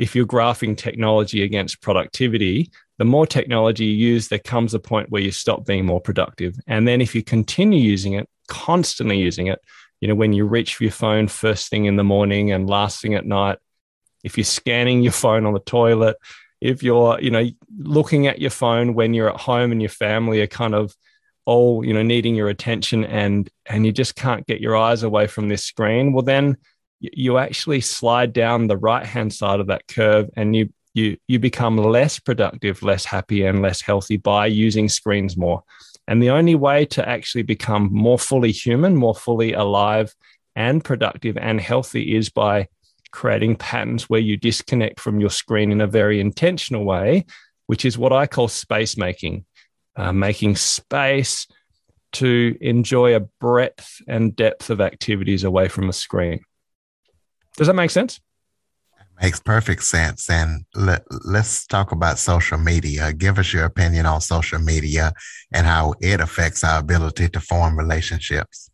if 0.00 0.16
you're 0.16 0.26
graphing 0.26 0.74
technology 0.74 1.42
against 1.42 1.82
productivity, 1.82 2.70
the 2.96 3.04
more 3.04 3.26
technology 3.26 3.84
you 3.84 4.12
use, 4.12 4.28
there 4.28 4.38
comes 4.38 4.72
a 4.72 4.78
point 4.78 5.10
where 5.10 5.20
you 5.20 5.30
stop 5.30 5.66
being 5.66 5.84
more 5.84 6.00
productive. 6.00 6.58
And 6.66 6.88
then 6.88 7.02
if 7.02 7.14
you 7.14 7.22
continue 7.22 7.78
using 7.78 8.14
it, 8.14 8.26
constantly 8.48 9.18
using 9.18 9.48
it, 9.48 9.60
you 10.00 10.08
know, 10.08 10.14
when 10.14 10.32
you 10.32 10.46
reach 10.46 10.74
for 10.74 10.84
your 10.84 10.90
phone 10.90 11.28
first 11.28 11.68
thing 11.68 11.84
in 11.84 11.96
the 11.96 12.02
morning 12.02 12.50
and 12.50 12.66
last 12.66 13.02
thing 13.02 13.14
at 13.14 13.26
night, 13.26 13.58
if 14.24 14.38
you're 14.38 14.44
scanning 14.44 15.02
your 15.02 15.12
phone 15.12 15.44
on 15.44 15.52
the 15.52 15.60
toilet, 15.60 16.16
if 16.62 16.82
you're, 16.82 17.20
you 17.20 17.30
know, 17.30 17.46
looking 17.78 18.26
at 18.26 18.40
your 18.40 18.50
phone 18.50 18.94
when 18.94 19.12
you're 19.12 19.28
at 19.28 19.40
home 19.40 19.70
and 19.70 19.82
your 19.82 19.90
family 19.90 20.40
are 20.40 20.46
kind 20.46 20.74
of 20.74 20.96
all, 21.44 21.84
you 21.84 21.92
know, 21.92 22.02
needing 22.02 22.34
your 22.34 22.48
attention 22.48 23.04
and 23.04 23.50
and 23.66 23.84
you 23.84 23.92
just 23.92 24.16
can't 24.16 24.46
get 24.46 24.62
your 24.62 24.78
eyes 24.78 25.02
away 25.02 25.26
from 25.26 25.50
this 25.50 25.62
screen, 25.62 26.14
well 26.14 26.22
then 26.22 26.56
you 27.00 27.38
actually 27.38 27.80
slide 27.80 28.32
down 28.32 28.66
the 28.66 28.76
right 28.76 29.04
hand 29.04 29.32
side 29.32 29.60
of 29.60 29.66
that 29.68 29.86
curve 29.88 30.28
and 30.36 30.54
you 30.54 30.68
you 30.92 31.16
you 31.28 31.38
become 31.38 31.76
less 31.76 32.18
productive 32.18 32.82
less 32.82 33.04
happy 33.04 33.44
and 33.44 33.62
less 33.62 33.80
healthy 33.80 34.16
by 34.16 34.46
using 34.46 34.88
screens 34.88 35.36
more. 35.36 35.62
And 36.08 36.22
the 36.22 36.30
only 36.30 36.56
way 36.56 36.84
to 36.86 37.08
actually 37.08 37.42
become 37.42 37.88
more 37.92 38.18
fully 38.18 38.52
human 38.52 38.96
more 38.96 39.14
fully 39.14 39.52
alive 39.52 40.14
and 40.56 40.84
productive 40.84 41.36
and 41.36 41.60
healthy 41.60 42.16
is 42.16 42.28
by 42.28 42.68
creating 43.12 43.56
patterns 43.56 44.08
where 44.08 44.20
you 44.20 44.36
disconnect 44.36 45.00
from 45.00 45.20
your 45.20 45.30
screen 45.30 45.72
in 45.72 45.80
a 45.80 45.86
very 45.86 46.20
intentional 46.20 46.84
way 46.84 47.24
which 47.66 47.84
is 47.84 47.98
what 47.98 48.12
i 48.12 48.26
call 48.26 48.48
space 48.48 48.96
making 48.96 49.44
uh, 49.96 50.12
making 50.12 50.54
space 50.54 51.46
to 52.12 52.56
enjoy 52.60 53.14
a 53.14 53.20
breadth 53.40 54.00
and 54.08 54.34
depth 54.36 54.70
of 54.70 54.80
activities 54.80 55.44
away 55.44 55.68
from 55.68 55.88
a 55.88 55.92
screen 55.92 56.40
does 57.60 57.66
that 57.66 57.74
make 57.74 57.90
sense? 57.90 58.18
Makes 59.20 59.40
perfect 59.40 59.82
sense. 59.82 60.30
And 60.30 60.64
let, 60.74 61.02
let's 61.26 61.66
talk 61.66 61.92
about 61.92 62.18
social 62.18 62.56
media. 62.56 63.12
Give 63.12 63.38
us 63.38 63.52
your 63.52 63.66
opinion 63.66 64.06
on 64.06 64.22
social 64.22 64.58
media 64.58 65.12
and 65.52 65.66
how 65.66 65.92
it 66.00 66.22
affects 66.22 66.64
our 66.64 66.80
ability 66.80 67.28
to 67.28 67.38
form 67.38 67.78
relationships. 67.78 68.70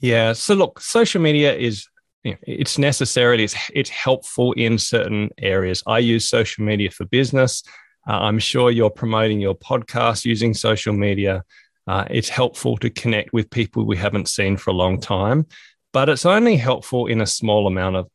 Yeah. 0.00 0.32
So 0.32 0.54
look, 0.54 0.80
social 0.80 1.22
media 1.22 1.54
is 1.54 1.86
you 2.24 2.32
know, 2.32 2.38
it's 2.42 2.76
necessarily 2.76 3.44
it's, 3.44 3.54
it's 3.72 3.90
helpful 3.90 4.50
in 4.54 4.78
certain 4.78 5.30
areas. 5.38 5.84
I 5.86 6.00
use 6.00 6.28
social 6.28 6.64
media 6.64 6.90
for 6.90 7.04
business. 7.04 7.62
Uh, 8.08 8.18
I'm 8.18 8.40
sure 8.40 8.72
you're 8.72 8.90
promoting 8.90 9.40
your 9.40 9.54
podcast 9.54 10.24
using 10.24 10.54
social 10.54 10.92
media. 10.92 11.44
Uh, 11.86 12.04
it's 12.10 12.28
helpful 12.28 12.78
to 12.78 12.90
connect 12.90 13.32
with 13.32 13.48
people 13.48 13.86
we 13.86 13.96
haven't 13.96 14.28
seen 14.28 14.56
for 14.56 14.70
a 14.70 14.74
long 14.74 15.00
time 15.00 15.46
but 15.94 16.10
it's 16.10 16.26
only 16.26 16.56
helpful 16.56 17.06
in 17.06 17.22
a 17.22 17.26
small 17.26 17.66
amount 17.66 17.96
of 17.96 18.10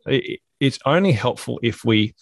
it's 0.60 0.80
only 0.86 1.14
helpful 1.14 1.60
if 1.64 1.84
we 1.84 2.14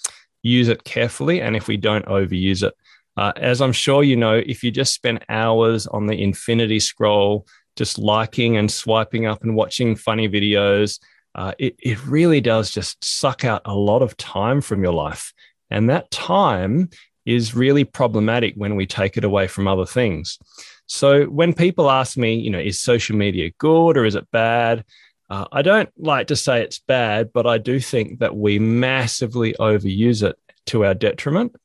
use 0.43 0.69
it 0.69 0.85
carefully 0.85 1.41
and 1.41 1.55
if 1.55 1.67
we 1.67 1.75
don't 1.75 2.05
overuse 2.05 2.63
it. 2.63 2.73
Uh, 3.17 3.33
as 3.35 3.61
i'm 3.61 3.73
sure 3.73 4.03
you 4.03 4.15
know 4.15 4.35
if 4.35 4.63
you 4.63 4.71
just 4.71 4.93
spend 4.93 5.25
hours 5.27 5.87
on 5.87 6.05
the 6.05 6.21
infinity 6.21 6.79
scroll 6.79 7.47
just 7.75 7.97
liking 7.97 8.57
and 8.57 8.71
swiping 8.71 9.25
up 9.25 9.43
and 9.43 9.55
watching 9.55 9.95
funny 9.95 10.29
videos 10.29 10.99
uh, 11.37 11.53
it, 11.59 11.75
it 11.79 12.03
really 12.05 12.41
does 12.41 12.71
just 12.71 13.03
suck 13.03 13.45
out 13.45 13.61
a 13.65 13.73
lot 13.73 14.01
of 14.01 14.17
time 14.17 14.59
from 14.59 14.81
your 14.81 14.93
life. 14.93 15.33
And 15.69 15.89
that 15.89 16.09
time 16.09 16.89
is 17.25 17.55
really 17.55 17.83
problematic 17.83 18.55
when 18.55 18.75
we 18.75 18.87
take 18.87 19.17
it 19.17 19.23
away 19.23 19.47
from 19.47 19.67
other 19.67 19.85
things. 19.85 20.39
So 20.87 21.25
when 21.25 21.53
people 21.53 21.91
ask 21.91 22.17
me 22.17 22.35
you 22.35 22.49
know 22.49 22.59
is 22.59 22.79
social 22.79 23.15
media 23.15 23.51
good 23.59 23.97
or 23.97 24.05
is 24.05 24.15
it 24.15 24.29
bad 24.31 24.83
uh, 25.29 25.45
I 25.51 25.61
don't 25.61 25.89
like 25.97 26.27
to 26.27 26.35
say 26.35 26.61
it's 26.61 26.79
bad, 26.79 27.31
but 27.33 27.45
I 27.45 27.57
do 27.57 27.79
think 27.79 28.19
that 28.19 28.35
we 28.35 28.59
massively 28.59 29.53
overuse 29.59 30.23
it. 30.23 30.37
to 30.67 30.85
our 30.85 30.93
detriment. 30.93 31.55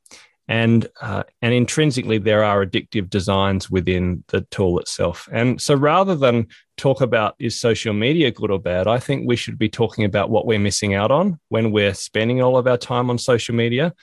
And, 0.47 0.87
uh, 1.01 1.23
and 1.41 1.53
intrinsically, 1.53 2.17
there 2.17 2.43
are 2.43 2.65
addictive 2.65 3.09
designs 3.09 3.69
within 3.71 4.23
the 4.27 4.41
tool 4.51 4.79
itself. 4.79 5.29
And 5.31 5.61
so 5.61 5.73
rather 5.73 6.15
than 6.15 6.47
talk 6.75 6.99
about 6.99 7.35
is 7.39 7.59
social 7.59 7.93
media 7.93 8.29
good 8.31 8.51
or 8.51 8.59
bad, 8.59 8.87
I 8.87 8.99
think 8.99 9.25
we 9.25 9.37
should 9.37 9.57
be 9.57 9.69
talking 9.69 10.03
about 10.03 10.29
what 10.29 10.45
we're 10.45 10.59
missing 10.59 10.95
out 10.95 11.11
on 11.11 11.39
when 11.47 11.71
we're 11.71 11.93
spending 11.93 12.41
all 12.41 12.57
of 12.57 12.67
our 12.67 12.77
time 12.77 13.09
on 13.09 13.17
social 13.17 13.55
media. 13.55 13.93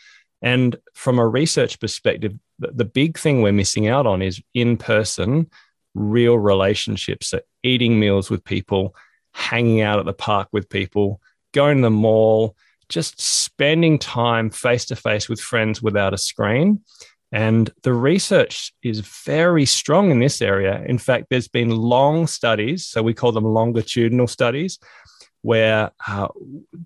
And 0.40 0.76
from 0.94 1.18
a 1.18 1.28
research 1.28 1.78
perspective, 1.78 2.32
the, 2.58 2.84
big 2.86 3.18
thing 3.18 3.42
we're 3.42 3.52
missing 3.52 3.88
out 3.88 4.06
on 4.06 4.22
is 4.22 4.40
in 4.54 4.78
person, 4.78 5.50
real 5.94 6.38
relationships. 6.38 7.28
So 7.28 7.40
eating 7.62 8.00
meals 8.00 8.30
with 8.30 8.44
people, 8.44 8.94
hanging 9.32 9.80
out 9.80 9.98
at 9.98 10.04
the 10.04 10.12
park 10.12 10.48
with 10.52 10.68
people, 10.68 11.20
going 11.52 11.78
to 11.78 11.82
the 11.82 11.90
mall, 11.90 12.56
just 12.88 13.20
spending 13.20 13.98
time 13.98 14.50
face 14.50 14.84
to 14.86 14.96
face 14.96 15.28
with 15.28 15.40
friends 15.40 15.80
without 15.80 16.14
a 16.14 16.18
screen. 16.18 16.80
And 17.32 17.70
the 17.84 17.94
research 17.94 18.72
is 18.82 19.00
very 19.00 19.64
strong 19.64 20.10
in 20.10 20.18
this 20.18 20.42
area. 20.42 20.82
In 20.84 20.98
fact, 20.98 21.26
there's 21.30 21.46
been 21.46 21.70
long 21.70 22.26
studies, 22.26 22.86
so 22.86 23.02
we 23.02 23.14
call 23.14 23.30
them 23.30 23.44
longitudinal 23.44 24.26
studies, 24.26 24.80
where 25.42 25.92
uh, 26.08 26.28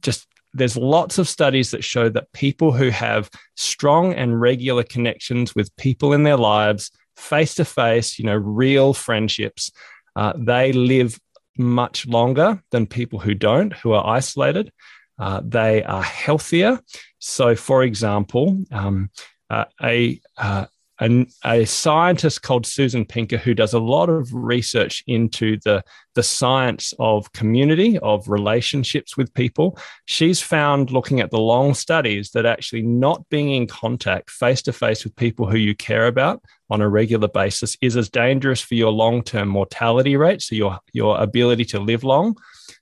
just 0.02 0.26
there's 0.52 0.76
lots 0.76 1.18
of 1.18 1.28
studies 1.28 1.70
that 1.72 1.82
show 1.82 2.08
that 2.08 2.32
people 2.32 2.72
who 2.72 2.90
have 2.90 3.30
strong 3.56 4.12
and 4.12 4.40
regular 4.40 4.84
connections 4.84 5.54
with 5.54 5.74
people 5.76 6.12
in 6.12 6.22
their 6.22 6.36
lives, 6.36 6.90
face 7.16 7.54
to 7.56 7.64
face, 7.64 8.18
you 8.18 8.24
know, 8.24 8.36
real 8.36 8.94
friendships, 8.94 9.72
uh, 10.14 10.32
they 10.36 10.72
live 10.72 11.18
much 11.56 12.06
longer 12.06 12.62
than 12.70 12.86
people 12.86 13.18
who 13.18 13.34
don't, 13.34 13.72
who 13.74 13.92
are 13.92 14.06
isolated. 14.06 14.72
Uh, 15.18 15.40
they 15.44 15.82
are 15.84 16.02
healthier. 16.02 16.80
So, 17.18 17.54
for 17.54 17.82
example, 17.82 18.64
um, 18.72 19.10
uh, 19.50 19.66
a, 19.82 20.20
uh, 20.36 20.66
a, 21.00 21.26
a, 21.44 21.64
scientist 21.64 22.42
called 22.42 22.66
Susan 22.66 23.04
Pinker, 23.04 23.36
who 23.36 23.54
does 23.54 23.72
a 23.72 23.78
lot 23.78 24.08
of 24.08 24.32
research 24.32 25.02
into 25.06 25.58
the, 25.64 25.82
the 26.14 26.22
science 26.22 26.94
of 26.98 27.32
community, 27.32 27.98
of 27.98 28.28
relationships 28.28 29.16
with 29.16 29.34
people, 29.34 29.78
she's 30.04 30.40
found 30.40 30.90
looking 30.90 31.20
at 31.20 31.30
the 31.30 31.38
long 31.38 31.74
studies 31.74 32.30
that 32.30 32.46
actually 32.46 32.82
not 32.82 33.28
being 33.28 33.50
in 33.50 33.66
contact 33.66 34.30
face 34.30 34.62
to 34.62 34.72
face 34.72 35.04
with 35.04 35.16
people 35.16 35.46
who 35.46 35.58
you 35.58 35.74
care 35.74 36.06
about 36.06 36.42
on 36.70 36.80
a 36.80 36.88
regular 36.88 37.28
basis 37.28 37.76
is 37.80 37.96
as 37.96 38.08
dangerous 38.08 38.60
for 38.60 38.74
your 38.74 38.92
long 38.92 39.22
term 39.22 39.48
mortality 39.48 40.16
rate, 40.16 40.42
so 40.42 40.54
your, 40.54 40.78
your 40.92 41.20
ability 41.20 41.64
to 41.64 41.80
live 41.80 42.04
long 42.04 42.36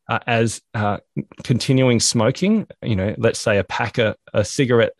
uh, 0.09 0.19
as 0.27 0.61
uh, 0.75 0.99
continuing 1.45 1.99
smoking, 1.99 2.67
you 2.83 2.97
know, 2.97 3.15
let's 3.19 3.41
say 3.41 3.59
a 3.59 3.65
pack 3.65 3.99
of, 3.99 4.17
a 4.35 4.45
cigarette, 4.45 4.93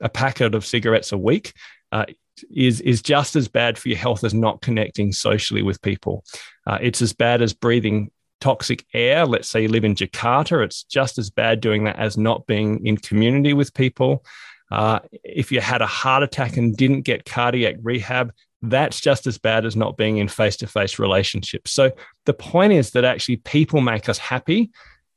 a 0.00 0.08
packet 0.08 0.54
of 0.54 0.66
cigarettes 0.66 1.12
a 1.12 1.18
week, 1.18 1.52
uh, 1.92 2.06
is 2.50 2.80
is 2.80 3.02
just 3.02 3.36
as 3.36 3.48
bad 3.48 3.78
for 3.78 3.88
your 3.88 3.98
health 3.98 4.24
as 4.24 4.34
not 4.34 4.60
connecting 4.62 5.12
socially 5.12 5.62
with 5.62 5.80
people. 5.82 6.24
Uh, 6.66 6.78
it's 6.80 7.02
as 7.02 7.12
bad 7.12 7.42
as 7.42 7.52
breathing 7.52 8.10
toxic 8.40 8.86
air. 8.94 9.26
Let's 9.26 9.48
say 9.48 9.62
you 9.62 9.68
live 9.68 9.84
in 9.84 9.94
Jakarta, 9.94 10.64
it's 10.64 10.82
just 10.84 11.18
as 11.18 11.30
bad 11.30 11.60
doing 11.60 11.84
that 11.84 11.98
as 11.98 12.16
not 12.16 12.46
being 12.46 12.84
in 12.86 12.96
community 12.96 13.52
with 13.52 13.74
people. 13.74 14.24
Uh, 14.70 15.00
if 15.24 15.50
you 15.50 15.60
had 15.60 15.82
a 15.82 15.86
heart 15.86 16.22
attack 16.22 16.56
and 16.56 16.76
didn't 16.76 17.02
get 17.02 17.24
cardiac 17.24 17.76
rehab, 17.82 18.32
that's 18.62 19.00
just 19.00 19.26
as 19.26 19.38
bad 19.38 19.64
as 19.64 19.74
not 19.74 19.96
being 19.96 20.18
in 20.18 20.28
face 20.28 20.56
to 20.58 20.66
face 20.66 20.98
relationships. 20.98 21.72
So 21.72 21.90
the 22.26 22.34
point 22.34 22.72
is 22.72 22.90
that 22.90 23.04
actually 23.04 23.36
people 23.36 23.80
make 23.80 24.08
us 24.08 24.18
happy, 24.18 24.70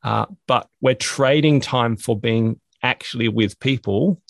uh, 0.04 0.26
but 0.48 0.68
we're 0.82 0.96
trading 0.96 1.60
time 1.60 1.98
for 1.98 2.18
being 2.18 2.60
actually 2.82 3.28
with 3.28 3.60
people 3.60 4.22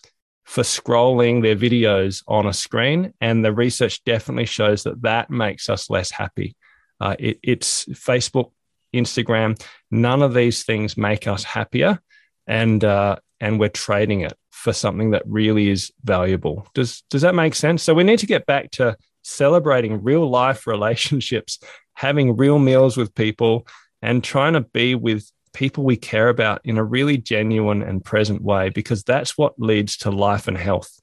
for 0.43 0.63
scrolling 0.63 1.41
their 1.41 1.55
videos 1.55 2.23
on 2.27 2.45
a 2.45 2.53
screen. 2.53 3.13
And 3.21 3.43
the 3.43 3.53
research 3.53 4.03
definitely 4.03 4.45
shows 4.45 4.83
that 4.83 5.01
that 5.03 5.29
makes 5.29 5.69
us 5.69 5.89
less 5.89 6.11
happy. 6.11 6.55
Uh, 6.99 7.15
it, 7.19 7.39
it's 7.43 7.85
Facebook, 7.85 8.51
Instagram, 8.93 9.61
none 9.89 10.21
of 10.21 10.33
these 10.33 10.63
things 10.63 10.97
make 10.97 11.27
us 11.27 11.43
happier. 11.43 11.99
And, 12.45 12.83
uh, 12.83 13.17
and 13.39 13.59
we're 13.59 13.69
trading 13.69 14.21
it 14.21 14.33
for 14.51 14.71
something 14.71 15.11
that 15.11 15.23
really 15.25 15.69
is 15.69 15.91
valuable. 16.05 16.65
Does 16.73 17.03
does 17.09 17.21
that 17.23 17.35
make 17.35 17.53
sense? 17.53 17.83
So 17.83 17.93
we 17.93 18.05
need 18.05 18.19
to 18.19 18.25
get 18.25 18.45
back 18.45 18.71
to 18.71 18.95
celebrating 19.21 20.01
real 20.01 20.29
life 20.29 20.65
relationships, 20.75 21.59
having 21.95 22.37
real 22.37 22.59
meals 22.59 22.95
with 22.95 23.13
people, 23.13 23.67
and 24.01 24.23
trying 24.23 24.53
to 24.53 24.61
be 24.61 24.95
with 24.95 25.29
people 25.53 25.83
we 25.83 25.95
care 25.95 26.29
about 26.29 26.61
in 26.63 26.77
a 26.77 26.83
really 26.83 27.17
genuine 27.17 27.81
and 27.81 28.03
present 28.03 28.41
way, 28.41 28.69
because 28.69 29.03
that's 29.03 29.37
what 29.37 29.53
leads 29.57 29.97
to 29.97 30.11
life 30.11 30.47
and 30.47 30.57
health. 30.57 30.99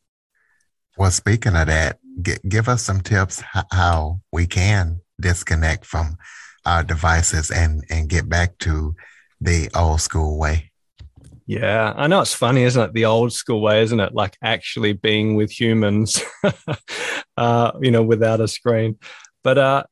Well, 0.99 1.11
speaking 1.11 1.57
of 1.57 1.67
that, 1.69 1.99
give 2.49 2.69
us 2.69 2.83
some 2.83 3.01
tips 3.01 3.43
how 3.71 4.21
we 4.33 4.47
can 4.47 5.01
disconnect 5.21 5.87
from 5.87 6.17
our 6.67 6.83
devices 6.83 7.51
and 7.51 7.85
and 7.89 8.09
get 8.09 8.29
back 8.29 8.59
to 8.59 8.95
the 9.41 9.71
old 9.75 10.01
school 10.01 10.39
way. 10.39 10.71
Yeah, 11.47 11.95
I 11.97 12.07
know 12.07 12.21
it's 12.21 12.35
funny, 12.35 12.63
isn't 12.63 12.81
it? 12.81 12.93
The 12.93 13.07
old 13.07 13.33
school 13.33 13.61
way, 13.61 13.83
isn't 13.83 13.99
it? 13.99 14.15
Like 14.15 14.37
actually 14.43 14.93
being 14.93 15.35
with 15.35 15.51
humans, 15.51 16.23
uh, 17.37 17.73
you 17.81 17.91
know, 17.91 18.05
without 18.05 18.41
a 18.41 18.47
screen. 18.47 18.99
But 19.43 19.59
uh, 19.59 19.85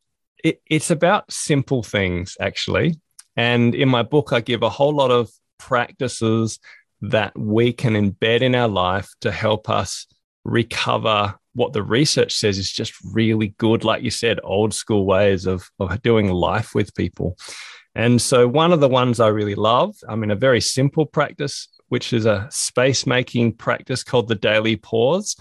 it, 0.45 0.61
it's 0.71 0.91
about 0.91 1.33
simple 1.33 1.83
things, 1.83 2.37
actually. 2.41 3.00
And 3.38 3.73
in 3.73 3.88
my 3.88 4.02
book, 4.02 4.33
I 4.33 4.40
give 4.40 4.64
a 4.64 4.68
whole 4.68 4.92
lot 4.92 5.12
of 5.12 5.30
practices 5.61 6.59
that 7.02 7.38
we 7.38 7.73
can 7.73 7.95
embed 7.95 8.40
in 8.40 8.57
our 8.57 8.66
life 8.66 9.09
to 9.21 9.30
help 9.30 9.71
us 9.71 10.09
recover 10.45 11.37
what 11.54 11.73
the 11.73 11.85
research 11.85 12.35
says 12.35 12.59
is 12.59 12.73
just 12.73 12.92
really 13.12 13.54
good, 13.59 13.85
like 13.85 14.02
you 14.02 14.11
said, 14.11 14.40
old 14.42 14.75
school 14.75 15.07
ways 15.07 15.47
of, 15.47 15.71
of 15.78 16.02
doing 16.02 16.33
life 16.33 16.75
with 16.75 16.92
people. 16.97 17.38
And 17.95 18.21
so, 18.21 18.49
one 18.49 18.73
of 18.73 18.80
the 18.80 18.88
ones 18.88 19.21
I 19.21 19.28
really 19.28 19.54
love, 19.54 19.95
I 20.09 20.16
mean, 20.16 20.33
a 20.33 20.37
very 20.37 20.61
simple 20.61 21.07
practice, 21.07 21.68
which 21.90 22.12
is 22.12 22.26
a 22.26 22.49
space 22.50 23.07
making 23.07 23.52
practice 23.52 24.02
called 24.02 24.26
the 24.26 24.35
daily 24.35 24.75
pause, 24.75 25.37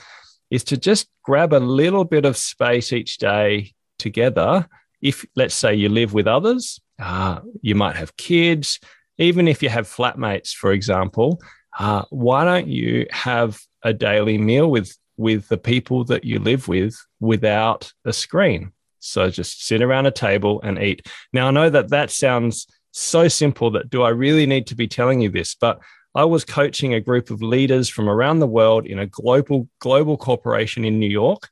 is 0.52 0.64
to 0.66 0.78
just 0.78 1.08
grab 1.24 1.52
a 1.52 1.58
little 1.58 2.06
bit 2.06 2.26
of 2.26 2.38
space 2.38 2.94
each 2.94 3.18
day 3.18 3.74
together. 3.98 4.68
If, 5.02 5.26
let's 5.36 5.56
say, 5.56 5.76
you 5.76 5.90
live 5.90 6.14
with 6.14 6.28
others, 6.28 6.80
uh, 7.00 7.40
you 7.62 7.76
might 7.76 7.96
have 7.96 8.18
kids, 8.18 8.80
even 9.18 9.48
if 9.48 9.62
you 9.62 9.70
have 9.70 9.88
flatmates, 9.88 10.54
for 10.54 10.72
example, 10.72 11.42
uh, 11.78 12.04
why 12.10 12.44
don't 12.44 12.68
you 12.68 13.06
have 13.12 13.60
a 13.84 13.94
daily 13.94 14.38
meal 14.38 14.70
with 14.70 14.96
with 15.18 15.48
the 15.48 15.58
people 15.58 16.04
that 16.04 16.24
you 16.24 16.38
live 16.38 16.68
with 16.68 16.96
without 17.20 17.92
a 18.06 18.14
screen? 18.14 18.72
So 19.00 19.30
just 19.30 19.66
sit 19.66 19.82
around 19.82 20.06
a 20.06 20.12
table 20.12 20.60
and 20.64 20.78
eat. 20.78 21.08
Now, 21.34 21.48
I 21.48 21.52
know 21.52 21.70
that 21.70 21.90
that 21.90 22.12
sounds 22.12 22.68
so 22.92 23.28
simple 23.28 23.72
that 23.72 23.90
do 23.90 24.04
I 24.04 24.10
really 24.10 24.46
need 24.46 24.68
to 24.68 24.76
be 24.76 24.88
telling 24.88 25.22
you 25.22 25.30
this? 25.30 25.56
But 25.56 25.80
I 26.16 26.26
was 26.26 26.44
coaching 26.46 26.94
a 26.94 27.02
group 27.02 27.30
of 27.30 27.42
leaders 27.42 27.90
from 27.90 28.10
around 28.10 28.40
the 28.40 28.48
world 28.48 28.86
in 28.88 29.00
a 29.00 29.06
global 29.06 29.68
global 29.80 30.18
corporation 30.18 30.84
in 30.84 31.00
New 31.00 31.10
York. 31.10 31.50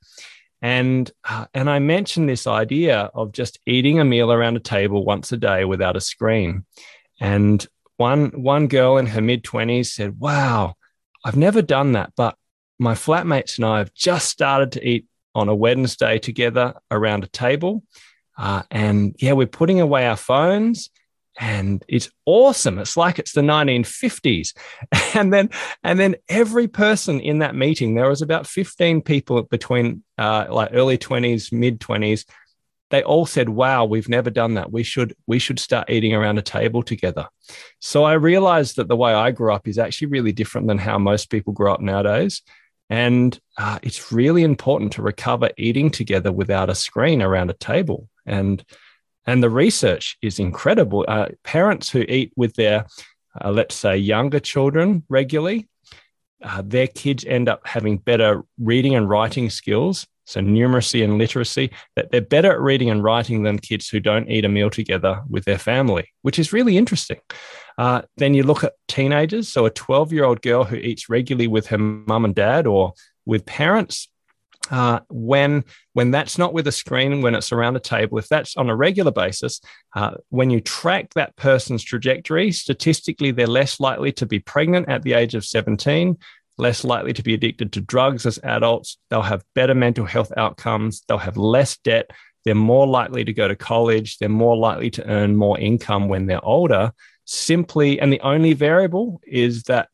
And, 0.61 1.11
uh, 1.27 1.45
and 1.53 1.69
I 1.69 1.79
mentioned 1.79 2.27
this 2.27 2.47
idea 2.47 3.11
of 3.13 3.31
just 3.31 3.59
eating 3.65 3.99
a 3.99 4.05
meal 4.05 4.31
around 4.31 4.57
a 4.57 4.61
table 4.61 5.05
once 5.05 5.31
a 5.31 5.37
day 5.37 5.65
without 5.65 5.95
a 5.95 6.01
screen. 6.01 6.65
And 7.19 7.65
one, 7.97 8.29
one 8.29 8.67
girl 8.67 8.97
in 8.97 9.05
her 9.07 9.21
mid 9.21 9.43
20s 9.43 9.87
said, 9.87 10.19
Wow, 10.19 10.75
I've 11.23 11.37
never 11.37 11.61
done 11.61 11.93
that, 11.93 12.13
but 12.15 12.35
my 12.79 12.93
flatmates 12.93 13.57
and 13.57 13.65
I 13.65 13.79
have 13.79 13.93
just 13.93 14.29
started 14.29 14.71
to 14.73 14.87
eat 14.87 15.05
on 15.33 15.49
a 15.49 15.55
Wednesday 15.55 16.19
together 16.19 16.73
around 16.91 17.23
a 17.23 17.27
table. 17.27 17.83
Uh, 18.37 18.63
and 18.71 19.15
yeah, 19.19 19.33
we're 19.33 19.47
putting 19.47 19.79
away 19.79 20.07
our 20.07 20.17
phones 20.17 20.89
and 21.39 21.83
it's 21.87 22.09
awesome. 22.25 22.79
It's 22.79 22.95
like 22.95 23.19
it's 23.19 23.33
the 23.33 23.41
1950s. 23.41 24.53
And 25.15 25.31
then, 25.31 25.49
and 25.81 25.97
then 25.97 26.15
every 26.27 26.67
person 26.67 27.21
in 27.21 27.39
that 27.39 27.55
meeting, 27.55 27.95
there 27.95 28.09
was 28.09 28.21
about 28.21 28.47
15 28.47 29.01
people 29.01 29.43
between 29.43 30.03
uh, 30.17 30.45
like 30.49 30.71
early 30.73 30.97
20s, 30.97 31.53
mid 31.53 31.79
20s. 31.79 32.25
They 32.91 33.01
all 33.01 33.25
said, 33.25 33.47
"Wow, 33.47 33.85
we've 33.85 34.09
never 34.09 34.29
done 34.29 34.55
that. 34.55 34.73
We 34.73 34.83
should, 34.83 35.15
we 35.25 35.39
should 35.39 35.57
start 35.57 35.89
eating 35.89 36.13
around 36.13 36.37
a 36.37 36.41
table 36.41 36.83
together." 36.83 37.27
So 37.79 38.03
I 38.03 38.13
realized 38.13 38.75
that 38.75 38.89
the 38.89 38.95
way 38.95 39.13
I 39.13 39.31
grew 39.31 39.53
up 39.53 39.67
is 39.69 39.77
actually 39.77 40.07
really 40.07 40.33
different 40.33 40.67
than 40.67 40.77
how 40.77 40.97
most 40.97 41.29
people 41.29 41.53
grow 41.53 41.73
up 41.73 41.81
nowadays. 41.81 42.41
And 42.89 43.37
uh, 43.57 43.79
it's 43.81 44.11
really 44.11 44.43
important 44.43 44.91
to 44.93 45.01
recover 45.01 45.49
eating 45.57 45.89
together 45.89 46.31
without 46.31 46.69
a 46.69 46.75
screen 46.75 47.21
around 47.21 47.49
a 47.49 47.53
table. 47.53 48.09
And 48.25 48.63
and 49.27 49.41
the 49.41 49.49
research 49.49 50.17
is 50.21 50.39
incredible. 50.39 51.05
Uh, 51.07 51.29
parents 51.43 51.89
who 51.89 52.01
eat 52.01 52.31
with 52.35 52.55
their, 52.55 52.85
uh, 53.43 53.51
let's 53.51 53.75
say, 53.75 53.97
younger 53.97 54.39
children 54.39 55.03
regularly, 55.09 55.67
uh, 56.43 56.61
their 56.63 56.87
kids 56.87 57.25
end 57.25 57.49
up 57.49 57.65
having 57.65 57.97
better 57.97 58.43
reading 58.57 58.95
and 58.95 59.09
writing 59.09 59.49
skills 59.49 60.05
so 60.25 60.41
numeracy 60.41 61.03
and 61.03 61.17
literacy, 61.17 61.71
that 61.95 62.11
they're 62.11 62.21
better 62.21 62.51
at 62.51 62.59
reading 62.59 62.89
and 62.89 63.03
writing 63.03 63.43
than 63.43 63.59
kids 63.59 63.87
who 63.87 63.99
don't 63.99 64.29
eat 64.29 64.43
a 64.43 64.49
meal 64.49 64.69
together 64.69 65.21
with 65.29 65.45
their 65.45 65.57
family, 65.57 66.09
which 66.23 66.39
is 66.39 66.51
really 66.51 66.77
interesting. 66.77 67.19
Uh, 67.77 68.01
then 68.17 68.33
you 68.33 68.43
look 68.43 68.63
at 68.63 68.73
teenagers. 68.87 69.49
So 69.49 69.65
a 69.65 69.69
12 69.69 70.11
year 70.11 70.25
old 70.25 70.41
girl 70.41 70.63
who 70.63 70.75
eats 70.75 71.09
regularly 71.09 71.47
with 71.47 71.67
her 71.67 71.77
mum 71.77 72.25
and 72.25 72.35
dad 72.35 72.67
or 72.67 72.93
with 73.25 73.45
parents, 73.45 74.09
uh, 74.71 74.99
when 75.09 75.63
when 75.93 76.11
that's 76.11 76.37
not 76.37 76.53
with 76.53 76.67
a 76.67 76.71
screen, 76.71 77.21
when 77.21 77.35
it's 77.35 77.51
around 77.51 77.75
a 77.75 77.79
table, 77.79 78.17
if 78.17 78.27
that's 78.27 78.57
on 78.57 78.69
a 78.69 78.75
regular 78.75 79.11
basis, 79.11 79.61
uh, 79.95 80.11
when 80.29 80.49
you 80.49 80.59
track 80.59 81.13
that 81.13 81.35
person's 81.35 81.83
trajectory, 81.83 82.51
statistically, 82.51 83.31
they're 83.31 83.47
less 83.47 83.79
likely 83.79 84.11
to 84.13 84.25
be 84.25 84.39
pregnant 84.39 84.89
at 84.89 85.03
the 85.03 85.13
age 85.13 85.35
of 85.35 85.45
17, 85.45 86.17
less 86.57 86.83
likely 86.83 87.13
to 87.13 87.23
be 87.23 87.33
addicted 87.33 87.71
to 87.73 87.81
drugs 87.81 88.25
as 88.25 88.39
adults. 88.43 88.97
They'll 89.09 89.21
have 89.21 89.43
better 89.53 89.75
mental 89.75 90.05
health 90.05 90.31
outcomes. 90.35 91.03
They'll 91.07 91.17
have 91.17 91.37
less 91.37 91.77
debt. 91.77 92.11
They're 92.43 92.55
more 92.55 92.87
likely 92.87 93.23
to 93.25 93.33
go 93.33 93.47
to 93.47 93.55
college. 93.55 94.17
They're 94.17 94.29
more 94.29 94.57
likely 94.57 94.91
to 94.91 95.07
earn 95.07 95.35
more 95.35 95.59
income 95.59 96.07
when 96.09 96.25
they're 96.25 96.45
older. 96.45 96.91
Simply, 97.25 97.99
and 97.99 98.13
the 98.13 98.21
only 98.21 98.53
variable 98.53 99.19
is 99.25 99.63
that 99.63 99.89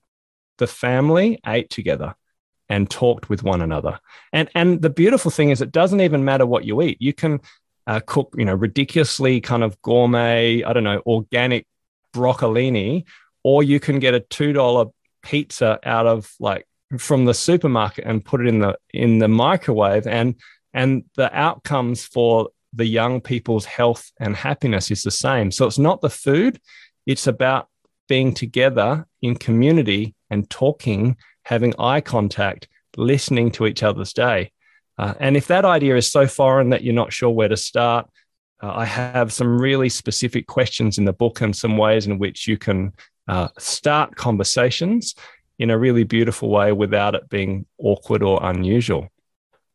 the 0.57 0.67
family 0.67 1.39
ate 1.45 1.69
together 1.69 2.15
and 2.71 2.89
talked 2.89 3.29
with 3.29 3.43
one 3.43 3.61
another. 3.61 3.99
And 4.31 4.49
and 4.55 4.81
the 4.81 4.89
beautiful 4.89 5.29
thing 5.29 5.49
is, 5.49 5.61
it 5.61 5.73
doesn't 5.73 5.99
even 5.99 6.23
matter 6.23 6.45
what 6.45 6.63
you 6.63 6.81
eat. 6.81 6.97
You 7.01 7.13
can 7.13 7.41
uh, 7.85 7.99
cook, 8.05 8.33
you 8.37 8.45
know, 8.45 8.55
ridiculously 8.55 9.41
kind 9.41 9.61
of 9.61 9.79
gourmet, 9.81 10.63
I 10.63 10.71
don't 10.71 10.85
know, 10.85 11.01
organic 11.05 11.67
broccolini, 12.15 13.03
or 13.43 13.61
you 13.61 13.81
can 13.81 13.99
get 13.99 14.13
a 14.13 14.21
two 14.21 14.53
dollar 14.53 14.85
pizza 15.21 15.79
out 15.83 16.07
of 16.07 16.33
like 16.39 16.65
from 16.97 17.25
the 17.25 17.33
supermarket 17.33 18.05
and 18.05 18.23
put 18.23 18.39
it 18.39 18.47
in 18.47 18.59
the 18.59 18.77
in 18.93 19.19
the 19.19 19.27
microwave 19.27 20.07
and 20.07 20.35
and 20.73 21.03
the 21.15 21.29
outcomes 21.37 22.05
for 22.05 22.49
the 22.73 22.85
young 22.85 23.19
people's 23.19 23.65
health 23.65 24.11
and 24.19 24.35
happiness 24.35 24.89
is 24.89 25.03
the 25.03 25.11
same 25.11 25.51
so 25.51 25.65
it's 25.67 25.77
not 25.77 26.01
the 26.01 26.09
food 26.09 26.59
it's 27.05 27.27
about 27.27 27.67
being 28.07 28.33
together 28.33 29.05
in 29.21 29.35
community 29.35 30.15
and 30.29 30.49
talking 30.49 31.15
having 31.43 31.73
eye 31.79 32.01
contact 32.01 32.67
listening 32.97 33.51
to 33.51 33.65
each 33.65 33.83
other's 33.83 34.13
day 34.13 34.51
uh, 34.97 35.13
and 35.19 35.37
if 35.37 35.47
that 35.47 35.65
idea 35.65 35.95
is 35.95 36.11
so 36.11 36.27
foreign 36.27 36.69
that 36.69 36.83
you're 36.83 36.93
not 36.93 37.13
sure 37.13 37.29
where 37.29 37.47
to 37.47 37.57
start 37.57 38.09
uh, 38.61 38.71
i 38.75 38.85
have 38.85 39.31
some 39.31 39.59
really 39.59 39.89
specific 39.89 40.47
questions 40.47 40.97
in 40.97 41.05
the 41.05 41.13
book 41.13 41.41
and 41.41 41.55
some 41.55 41.77
ways 41.77 42.05
in 42.07 42.19
which 42.19 42.47
you 42.47 42.57
can 42.57 42.91
uh, 43.27 43.47
start 43.57 44.15
conversations 44.15 45.15
in 45.61 45.69
a 45.69 45.77
really 45.77 46.03
beautiful 46.03 46.49
way 46.49 46.71
without 46.71 47.13
it 47.13 47.29
being 47.29 47.67
awkward 47.77 48.23
or 48.23 48.39
unusual. 48.43 49.07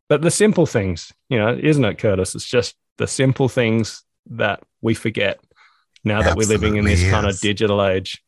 But 0.09 0.21
the 0.21 0.33
simple 0.33 0.67
things, 0.67 1.13
you 1.29 1.39
know, 1.39 1.57
isn't 1.57 1.85
it, 1.85 1.99
Curtis? 1.99 2.35
It's 2.35 2.45
just 2.45 2.75
the 2.99 3.07
simple 3.07 3.49
things 3.49 4.03
that 4.31 4.65
we 4.81 4.95
forget 4.95 5.39
now 6.03 6.23
that 6.23 6.33
Absolutely 6.33 6.57
we're 6.57 6.61
living 6.61 6.77
in 6.79 6.85
this 6.85 7.03
is. 7.03 7.11
kind 7.11 7.27
of 7.27 7.39
digital 7.39 7.85
age. 7.85 8.21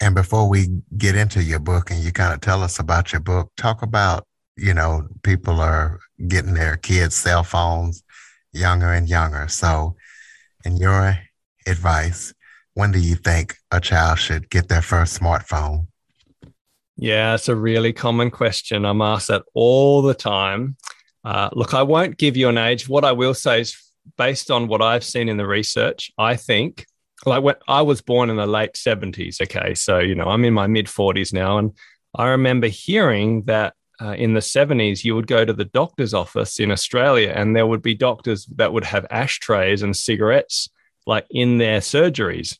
And 0.00 0.14
before 0.14 0.48
we 0.48 0.68
get 0.96 1.14
into 1.14 1.42
your 1.42 1.58
book 1.58 1.90
and 1.90 2.00
you 2.00 2.10
kind 2.10 2.32
of 2.32 2.40
tell 2.40 2.62
us 2.62 2.78
about 2.78 3.12
your 3.12 3.20
book, 3.20 3.52
talk 3.56 3.82
about, 3.82 4.26
you 4.56 4.72
know, 4.72 5.06
people 5.22 5.60
are 5.60 6.00
getting 6.26 6.54
their 6.54 6.76
kids' 6.76 7.16
cell 7.16 7.44
phones 7.44 8.02
younger 8.52 8.92
and 8.92 9.08
younger. 9.08 9.46
So, 9.48 9.96
in 10.64 10.76
your 10.76 11.18
advice, 11.66 12.32
when 12.74 12.92
do 12.92 12.98
you 12.98 13.14
think 13.14 13.56
a 13.70 13.80
child 13.80 14.18
should 14.18 14.50
get 14.50 14.68
their 14.68 14.82
first 14.82 15.20
smartphone? 15.20 15.86
Yeah, 16.96 17.34
it's 17.34 17.48
a 17.48 17.56
really 17.56 17.92
common 17.92 18.30
question. 18.30 18.84
I'm 18.84 19.00
asked 19.00 19.28
that 19.28 19.42
all 19.54 20.02
the 20.02 20.14
time. 20.14 20.76
Uh, 21.24 21.48
look, 21.52 21.74
I 21.74 21.82
won't 21.82 22.18
give 22.18 22.36
you 22.36 22.48
an 22.48 22.58
age. 22.58 22.88
What 22.88 23.04
I 23.04 23.12
will 23.12 23.34
say 23.34 23.62
is, 23.62 23.76
based 24.16 24.50
on 24.50 24.66
what 24.66 24.82
I've 24.82 25.04
seen 25.04 25.28
in 25.28 25.36
the 25.36 25.46
research, 25.46 26.10
I 26.18 26.36
think, 26.36 26.86
like 27.26 27.42
when 27.42 27.56
I 27.68 27.82
was 27.82 28.00
born 28.00 28.30
in 28.30 28.36
the 28.36 28.46
late 28.46 28.74
70s. 28.74 29.40
Okay, 29.42 29.74
so 29.74 29.98
you 29.98 30.14
know 30.14 30.26
I'm 30.26 30.44
in 30.44 30.54
my 30.54 30.66
mid 30.66 30.86
40s 30.86 31.32
now, 31.32 31.58
and 31.58 31.72
I 32.14 32.28
remember 32.28 32.66
hearing 32.66 33.42
that 33.44 33.74
uh, 34.00 34.12
in 34.12 34.32
the 34.32 34.40
70s, 34.40 35.04
you 35.04 35.14
would 35.14 35.26
go 35.26 35.44
to 35.44 35.52
the 35.52 35.66
doctor's 35.66 36.14
office 36.14 36.58
in 36.58 36.70
Australia, 36.70 37.32
and 37.34 37.54
there 37.54 37.66
would 37.66 37.82
be 37.82 37.94
doctors 37.94 38.46
that 38.56 38.72
would 38.72 38.84
have 38.84 39.06
ashtrays 39.10 39.82
and 39.82 39.96
cigarettes 39.96 40.68
like 41.06 41.26
in 41.30 41.58
their 41.58 41.80
surgeries 41.80 42.58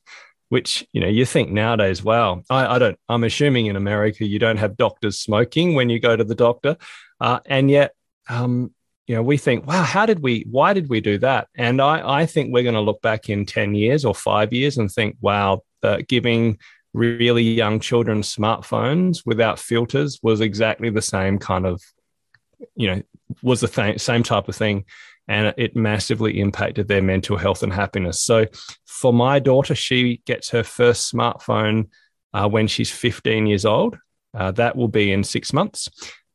which 0.48 0.86
you 0.92 1.00
know 1.00 1.08
you 1.08 1.24
think 1.24 1.50
nowadays 1.50 2.02
wow 2.02 2.42
I, 2.50 2.74
I, 2.74 2.78
don't 2.78 2.98
i'm 3.08 3.24
assuming 3.24 3.66
in 3.66 3.76
america 3.76 4.26
you 4.26 4.38
don't 4.38 4.58
have 4.58 4.76
doctors 4.76 5.18
smoking 5.18 5.74
when 5.74 5.88
you 5.88 5.98
go 5.98 6.16
to 6.16 6.24
the 6.24 6.34
doctor 6.34 6.76
uh, 7.20 7.40
and 7.46 7.70
yet 7.70 7.94
um, 8.28 8.74
you 9.10 9.16
know 9.16 9.24
we 9.24 9.36
think 9.36 9.66
wow 9.66 9.82
how 9.82 10.06
did 10.06 10.20
we 10.20 10.46
why 10.48 10.72
did 10.72 10.88
we 10.88 11.00
do 11.00 11.18
that 11.18 11.48
and 11.56 11.82
i, 11.82 12.20
I 12.20 12.26
think 12.26 12.52
we're 12.52 12.62
going 12.62 12.76
to 12.76 12.80
look 12.80 13.02
back 13.02 13.28
in 13.28 13.44
10 13.44 13.74
years 13.74 14.04
or 14.04 14.14
five 14.14 14.52
years 14.52 14.78
and 14.78 14.88
think 14.88 15.16
wow 15.20 15.62
the, 15.82 16.04
giving 16.08 16.58
really 16.92 17.42
young 17.42 17.80
children 17.80 18.20
smartphones 18.22 19.26
without 19.26 19.58
filters 19.58 20.20
was 20.22 20.40
exactly 20.40 20.90
the 20.90 21.02
same 21.02 21.40
kind 21.40 21.66
of 21.66 21.82
you 22.76 22.86
know 22.86 23.02
was 23.42 23.60
the 23.62 23.66
th- 23.66 24.00
same 24.00 24.22
type 24.22 24.46
of 24.46 24.54
thing 24.54 24.84
and 25.26 25.54
it 25.56 25.74
massively 25.74 26.38
impacted 26.38 26.86
their 26.86 27.02
mental 27.02 27.36
health 27.36 27.62
and 27.62 27.72
happiness. 27.72 28.20
So, 28.20 28.46
for 28.84 29.12
my 29.12 29.38
daughter, 29.38 29.76
she 29.76 30.20
gets 30.26 30.50
her 30.50 30.64
first 30.64 31.12
smartphone 31.12 31.88
uh, 32.34 32.48
when 32.48 32.66
she's 32.66 32.90
15 32.90 33.46
years 33.46 33.64
old. 33.64 33.96
Uh, 34.34 34.50
that 34.52 34.74
will 34.74 34.88
be 34.88 35.12
in 35.12 35.22
six 35.22 35.52
months. 35.52 35.88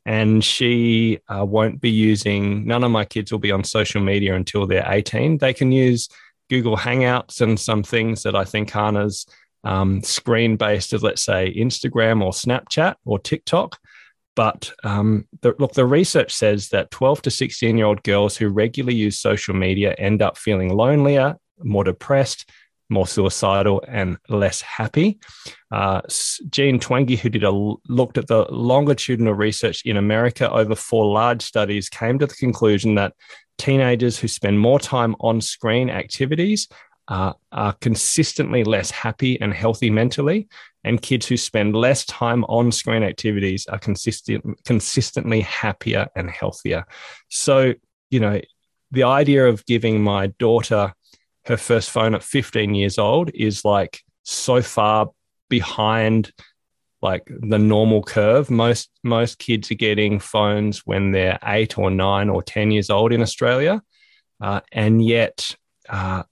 And 0.06 0.44
she 0.44 1.20
uh, 1.28 1.46
won't 1.46 1.82
be 1.82 1.90
using, 1.90 2.66
none 2.66 2.84
of 2.84 2.92
my 2.92 3.06
kids 3.06 3.32
will 3.32 3.40
be 3.40 3.52
on 3.52 3.64
social 3.64 4.02
media 4.02 4.36
until 4.36 4.68
they're 4.68 4.86
18. 4.88 5.40
They 5.40 5.54
can 5.54 5.72
use 5.72 6.10
Google 6.50 6.78
Hangouts 6.78 7.42
and 7.42 7.60
some 7.60 7.82
things 7.82 8.24
that 8.24 8.36
I 8.36 8.44
think 8.44 8.76
as 8.76 9.26
um, 9.64 10.04
screen 10.04 10.58
based 10.58 10.94
as, 10.94 11.02
let's 11.02 11.24
say, 11.24 11.54
Instagram 11.58 12.24
or 12.24 12.32
Snapchat 12.32 12.96
or 13.04 13.18
TikTok. 13.18 13.80
But 14.36 14.72
um, 14.84 15.28
the, 15.42 15.56
look, 15.58 15.74
the 15.74 15.86
research 15.86 16.34
says 16.34 16.70
that 16.70 16.92
12 16.92 17.24
to 17.24 17.32
16 17.32 17.78
year 17.78 17.88
old 17.88 18.04
girls 18.04 18.38
who 18.38 18.50
regularly 18.50 18.96
use 18.96 19.18
social 19.18 19.56
media 19.56 19.96
end 19.98 20.22
up 20.22 20.38
feeling 20.38 20.70
lonelier, 20.70 21.38
more 21.64 21.84
depressed, 21.84 22.50
more 22.90 23.08
suicidal, 23.08 23.84
and 23.88 24.18
less 24.30 24.62
happy. 24.62 25.20
Uh, 25.72 26.02
Jean 26.50 26.80
Twenge, 26.80 27.18
who 27.18 27.30
did 27.30 27.44
a 27.44 27.52
looked 27.88 28.18
at 28.18 28.28
the 28.28 28.46
longitudinal 28.50 29.34
research 29.34 29.82
in 29.86 29.98
America 29.98 30.50
over 30.52 30.76
four 30.76 31.12
large 31.12 31.42
studies, 31.42 31.90
came 31.90 32.20
to 32.20 32.28
the 32.28 32.36
conclusion 32.36 32.96
that 32.96 33.14
teenagers 33.58 34.18
who 34.20 34.28
spend 34.28 34.60
more 34.60 34.80
time 34.80 35.16
on 35.20 35.42
screen 35.42 35.90
activities 35.90 36.68
uh, 37.08 37.34
are 37.52 37.74
consistently 37.82 38.64
less 38.64 38.92
happy 38.92 39.40
and 39.40 39.54
healthy 39.54 39.90
mentally, 39.90 40.48
and 40.84 41.02
kids 41.02 41.26
who 41.26 41.38
spend 41.38 41.76
less 41.76 42.06
time 42.06 42.44
on 42.46 42.72
screen 42.72 43.04
activities 43.04 43.66
are 43.68 43.80
consistent, 43.80 44.44
consistently 44.66 45.42
happier 45.42 46.08
and 46.16 46.30
healthier. 46.30 46.86
So, 47.30 47.74
you 48.10 48.20
know, 48.20 48.42
the 48.92 49.04
idea 49.04 49.48
of 49.48 49.66
giving 49.66 50.02
my 50.02 50.28
daughter 50.28 50.94
her 51.46 51.58
first 51.58 51.90
phone 51.90 52.16
at 52.16 52.24
15 52.24 52.76
years 52.76 52.98
old 52.98 53.32
is 53.34 53.64
like 53.64 54.02
so 54.24 54.62
far 54.62 55.12
behind 55.50 56.32
like 57.02 57.28
the 57.28 57.60
normal 57.60 58.02
curve 58.02 58.50
most 58.50 58.90
most 59.04 59.38
kids 59.38 59.70
are 59.70 59.76
getting 59.76 60.20
phones 60.20 60.80
when 60.86 61.12
they're 61.12 61.38
8 61.44 61.78
or 61.78 61.92
9 61.92 62.30
or 62.30 62.42
10 62.42 62.72
years 62.72 62.90
old 62.90 63.14
in 63.14 63.22
australia 63.22 63.82
uh, 64.42 64.62
and 64.72 65.06
yet 65.06 65.56
uh, 65.90 66.24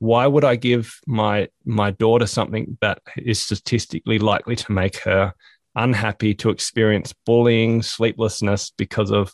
why 0.00 0.26
would 0.26 0.44
I 0.44 0.56
give 0.56 0.98
my 1.06 1.48
my 1.64 1.90
daughter 1.92 2.26
something 2.26 2.76
that 2.80 3.00
is 3.16 3.40
statistically 3.40 4.18
likely 4.18 4.56
to 4.56 4.72
make 4.72 4.98
her 5.00 5.34
unhappy, 5.76 6.34
to 6.34 6.50
experience 6.50 7.14
bullying, 7.26 7.82
sleeplessness 7.82 8.72
because 8.76 9.10
of 9.10 9.32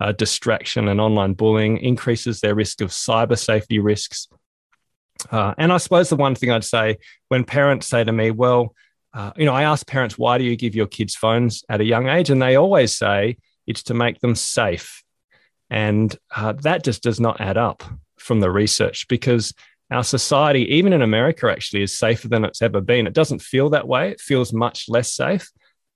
uh, 0.00 0.12
distraction 0.12 0.88
and 0.88 1.00
online 1.00 1.34
bullying, 1.34 1.78
increases 1.78 2.40
their 2.40 2.54
risk 2.54 2.80
of 2.80 2.90
cyber 2.90 3.38
safety 3.38 3.78
risks. 3.78 4.28
Uh, 5.30 5.54
and 5.58 5.72
I 5.72 5.78
suppose 5.78 6.08
the 6.08 6.16
one 6.16 6.34
thing 6.34 6.50
I'd 6.50 6.64
say 6.64 6.98
when 7.28 7.44
parents 7.44 7.86
say 7.86 8.04
to 8.04 8.12
me, 8.12 8.30
well, 8.30 8.74
uh, 9.14 9.32
you 9.36 9.44
know, 9.44 9.54
I 9.54 9.62
ask 9.64 9.86
parents, 9.86 10.18
why 10.18 10.38
do 10.38 10.44
you 10.44 10.56
give 10.56 10.74
your 10.74 10.86
kids 10.86 11.14
phones 11.14 11.64
at 11.68 11.80
a 11.80 11.84
young 11.84 12.08
age? 12.08 12.30
And 12.30 12.40
they 12.40 12.56
always 12.56 12.96
say 12.96 13.38
it's 13.66 13.82
to 13.84 13.94
make 13.94 14.20
them 14.20 14.34
safe. 14.34 15.02
And 15.70 16.14
uh, 16.34 16.52
that 16.62 16.84
just 16.84 17.02
does 17.02 17.20
not 17.20 17.40
add 17.40 17.56
up 17.56 17.82
from 18.18 18.40
the 18.40 18.50
research 18.50 19.08
because 19.08 19.54
our 19.90 20.04
society, 20.04 20.76
even 20.76 20.92
in 20.92 21.02
America, 21.02 21.50
actually 21.50 21.82
is 21.82 21.96
safer 21.96 22.28
than 22.28 22.44
it's 22.44 22.62
ever 22.62 22.80
been. 22.80 23.06
It 23.06 23.14
doesn't 23.14 23.40
feel 23.40 23.70
that 23.70 23.88
way. 23.88 24.10
It 24.10 24.20
feels 24.20 24.52
much 24.52 24.88
less 24.88 25.14
safe. 25.14 25.50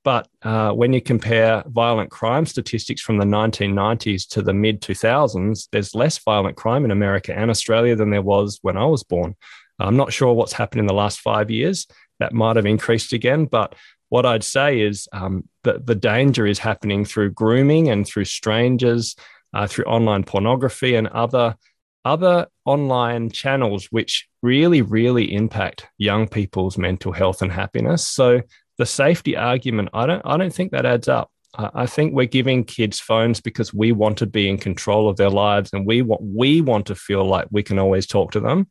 But 0.04 0.28
uh, 0.42 0.72
when 0.72 0.92
you 0.92 1.00
compare 1.00 1.62
violent 1.66 2.10
crime 2.10 2.46
statistics 2.46 3.00
from 3.00 3.18
the 3.18 3.24
1990s 3.24 4.28
to 4.30 4.42
the 4.42 4.52
mid 4.52 4.80
2000s, 4.80 5.68
there's 5.70 5.94
less 5.94 6.18
violent 6.18 6.56
crime 6.56 6.84
in 6.84 6.90
America 6.90 7.36
and 7.36 7.50
Australia 7.50 7.94
than 7.94 8.10
there 8.10 8.22
was 8.22 8.58
when 8.62 8.76
I 8.76 8.84
was 8.86 9.04
born. 9.04 9.36
I'm 9.78 9.96
not 9.96 10.12
sure 10.12 10.32
what's 10.32 10.52
happened 10.52 10.80
in 10.80 10.86
the 10.86 10.94
last 10.94 11.20
five 11.20 11.50
years. 11.50 11.86
That 12.18 12.32
might 12.32 12.56
have 12.56 12.66
increased 12.66 13.12
again. 13.12 13.46
But 13.46 13.74
what 14.10 14.26
I'd 14.26 14.44
say 14.44 14.80
is 14.80 15.08
um, 15.12 15.48
that 15.64 15.86
the 15.86 15.94
danger 15.94 16.46
is 16.46 16.58
happening 16.58 17.04
through 17.04 17.30
grooming 17.30 17.88
and 17.88 18.06
through 18.06 18.26
strangers 18.26 19.16
uh, 19.54 19.66
through 19.66 19.84
online 19.84 20.24
pornography 20.24 20.94
and 20.94 21.08
other 21.08 21.56
other 22.04 22.48
online 22.64 23.30
channels 23.30 23.86
which 23.90 24.28
really 24.42 24.82
really 24.82 25.32
impact 25.32 25.86
young 25.98 26.26
people's 26.26 26.76
mental 26.76 27.12
health 27.12 27.42
and 27.42 27.52
happiness 27.52 28.06
so 28.06 28.40
the 28.82 28.86
safety 28.86 29.36
argument 29.36 29.88
i 29.94 30.04
don't 30.06 30.22
i 30.24 30.36
don't 30.36 30.52
think 30.52 30.72
that 30.72 30.84
adds 30.84 31.08
up 31.08 31.30
I 31.54 31.84
think 31.84 32.14
we're 32.14 32.24
giving 32.24 32.64
kids 32.64 32.98
phones 32.98 33.40
because 33.40 33.74
we 33.74 33.92
want 33.92 34.16
to 34.18 34.26
be 34.26 34.48
in 34.48 34.56
control 34.56 35.10
of 35.10 35.18
their 35.18 35.28
lives 35.28 35.70
and 35.74 35.86
we 35.86 36.00
want 36.00 36.22
we 36.22 36.62
want 36.62 36.86
to 36.86 36.94
feel 36.94 37.24
like 37.26 37.46
we 37.50 37.62
can 37.62 37.78
always 37.78 38.06
talk 38.06 38.32
to 38.32 38.40
them. 38.40 38.68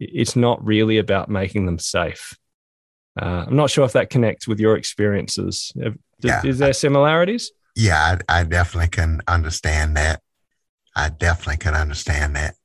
It's 0.00 0.34
not 0.34 0.64
really 0.64 0.98
about 0.98 1.28
making 1.28 1.66
them 1.66 1.78
safe. 1.78 2.36
Uh, 3.20 3.44
I'm 3.46 3.54
not 3.54 3.70
sure 3.70 3.84
if 3.84 3.92
that 3.92 4.10
connects 4.10 4.48
with 4.48 4.58
your 4.58 4.76
experiences. 4.76 5.72
yeah, 6.18 6.44
is 6.44 6.58
there 6.58 6.72
similarities? 6.72 7.52
Yeah, 7.76 8.18
I, 8.28 8.40
I 8.40 8.44
definitely 8.44 8.88
can 8.88 9.22
understand 9.28 9.96
that. 9.96 10.20
I 10.96 11.10
definitely 11.10 11.58
can 11.58 11.74
understand 11.74 12.34
that. 12.34 12.56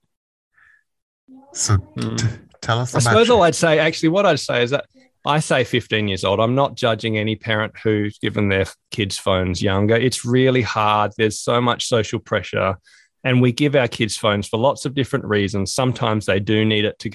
So 1.53 1.77
mm. 1.77 2.17
t- 2.17 2.41
tell 2.61 2.79
us. 2.79 2.95
I 2.95 2.99
suppose 2.99 3.29
all 3.29 3.43
I'd 3.43 3.55
say, 3.55 3.77
actually, 3.77 4.09
what 4.09 4.25
I'd 4.25 4.39
say 4.39 4.63
is 4.63 4.71
that 4.71 4.85
I 5.25 5.39
say 5.39 5.63
15 5.63 6.07
years 6.07 6.23
old. 6.23 6.39
I'm 6.39 6.55
not 6.55 6.75
judging 6.75 7.17
any 7.17 7.35
parent 7.35 7.73
who's 7.77 8.17
given 8.17 8.49
their 8.49 8.65
kids 8.89 9.17
phones 9.17 9.61
younger. 9.61 9.95
It's 9.95 10.25
really 10.25 10.63
hard. 10.63 11.13
There's 11.17 11.39
so 11.39 11.61
much 11.61 11.87
social 11.87 12.19
pressure. 12.19 12.77
And 13.23 13.39
we 13.39 13.51
give 13.51 13.75
our 13.75 13.87
kids 13.87 14.17
phones 14.17 14.47
for 14.47 14.57
lots 14.57 14.85
of 14.85 14.95
different 14.95 15.25
reasons. 15.25 15.73
Sometimes 15.73 16.25
they 16.25 16.39
do 16.39 16.65
need 16.65 16.85
it 16.85 16.97
to, 16.99 17.11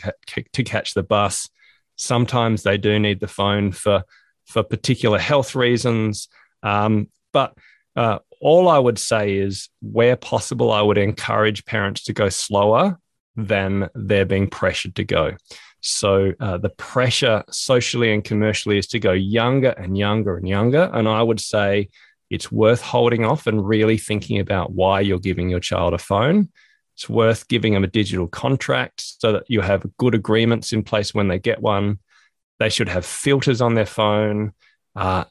to 0.53 0.63
catch 0.63 0.95
the 0.95 1.03
bus. 1.03 1.49
Sometimes 1.97 2.63
they 2.63 2.79
do 2.79 2.99
need 2.99 3.19
the 3.19 3.27
phone 3.27 3.73
for, 3.73 4.05
for 4.45 4.63
particular 4.63 5.19
health 5.19 5.57
reasons. 5.57 6.29
Um, 6.63 7.09
but 7.33 7.55
uh, 7.97 8.21
all 8.41 8.69
I 8.69 8.79
would 8.79 8.99
say 8.99 9.37
is, 9.37 9.69
where 9.81 10.17
possible, 10.17 10.71
I 10.71 10.83
would 10.83 10.99
encourage 10.99 11.65
parents 11.65 12.05
to 12.05 12.13
go 12.13 12.29
slower 12.29 13.01
than 13.35 13.89
they're 13.95 14.27
being 14.27 14.49
pressured 14.49 14.95
to 14.97 15.05
go. 15.05 15.37
So 15.87 16.33
uh, 16.41 16.59
the 16.59 16.71
pressure 16.71 17.45
socially 17.51 18.13
and 18.13 18.25
commercially 18.25 18.77
is 18.77 18.89
to 18.89 18.99
go 18.99 19.13
younger 19.13 19.71
and 19.71 19.97
younger 19.97 20.37
and 20.37 20.49
younger. 20.49 20.91
And 20.93 21.09
I 21.09 21.23
would 21.23 21.41
say 21.41 21.91
it's 22.29 22.51
worth 22.51 22.83
holding 22.83 23.25
off 23.25 23.47
and 23.47 23.67
really 23.67 23.97
thinking 23.97 24.41
about 24.41 24.73
why 24.73 25.01
you're 25.01 25.21
giving 25.21 25.49
your 25.49 25.61
child 25.61 25.95
a 25.95 25.99
phone. 25.99 26.49
It's 26.97 27.09
worth 27.09 27.47
giving 27.47 27.73
them 27.73 27.85
a 27.85 27.89
digital 27.89 28.27
contract 28.27 29.01
so 29.21 29.33
that 29.33 29.45
you 29.49 29.61
have 29.61 29.87
good 29.97 30.15
agreements 30.15 30.73
in 30.73 30.83
place 30.83 31.15
when 31.15 31.29
they 31.29 31.39
get 31.39 31.61
one. 31.61 32.01
They 32.59 32.69
should 32.69 32.89
have 32.89 33.07
filters 33.07 33.61
on 33.61 33.75
their 33.75 33.87
phone. 33.87 34.55
Uh, 34.97 35.25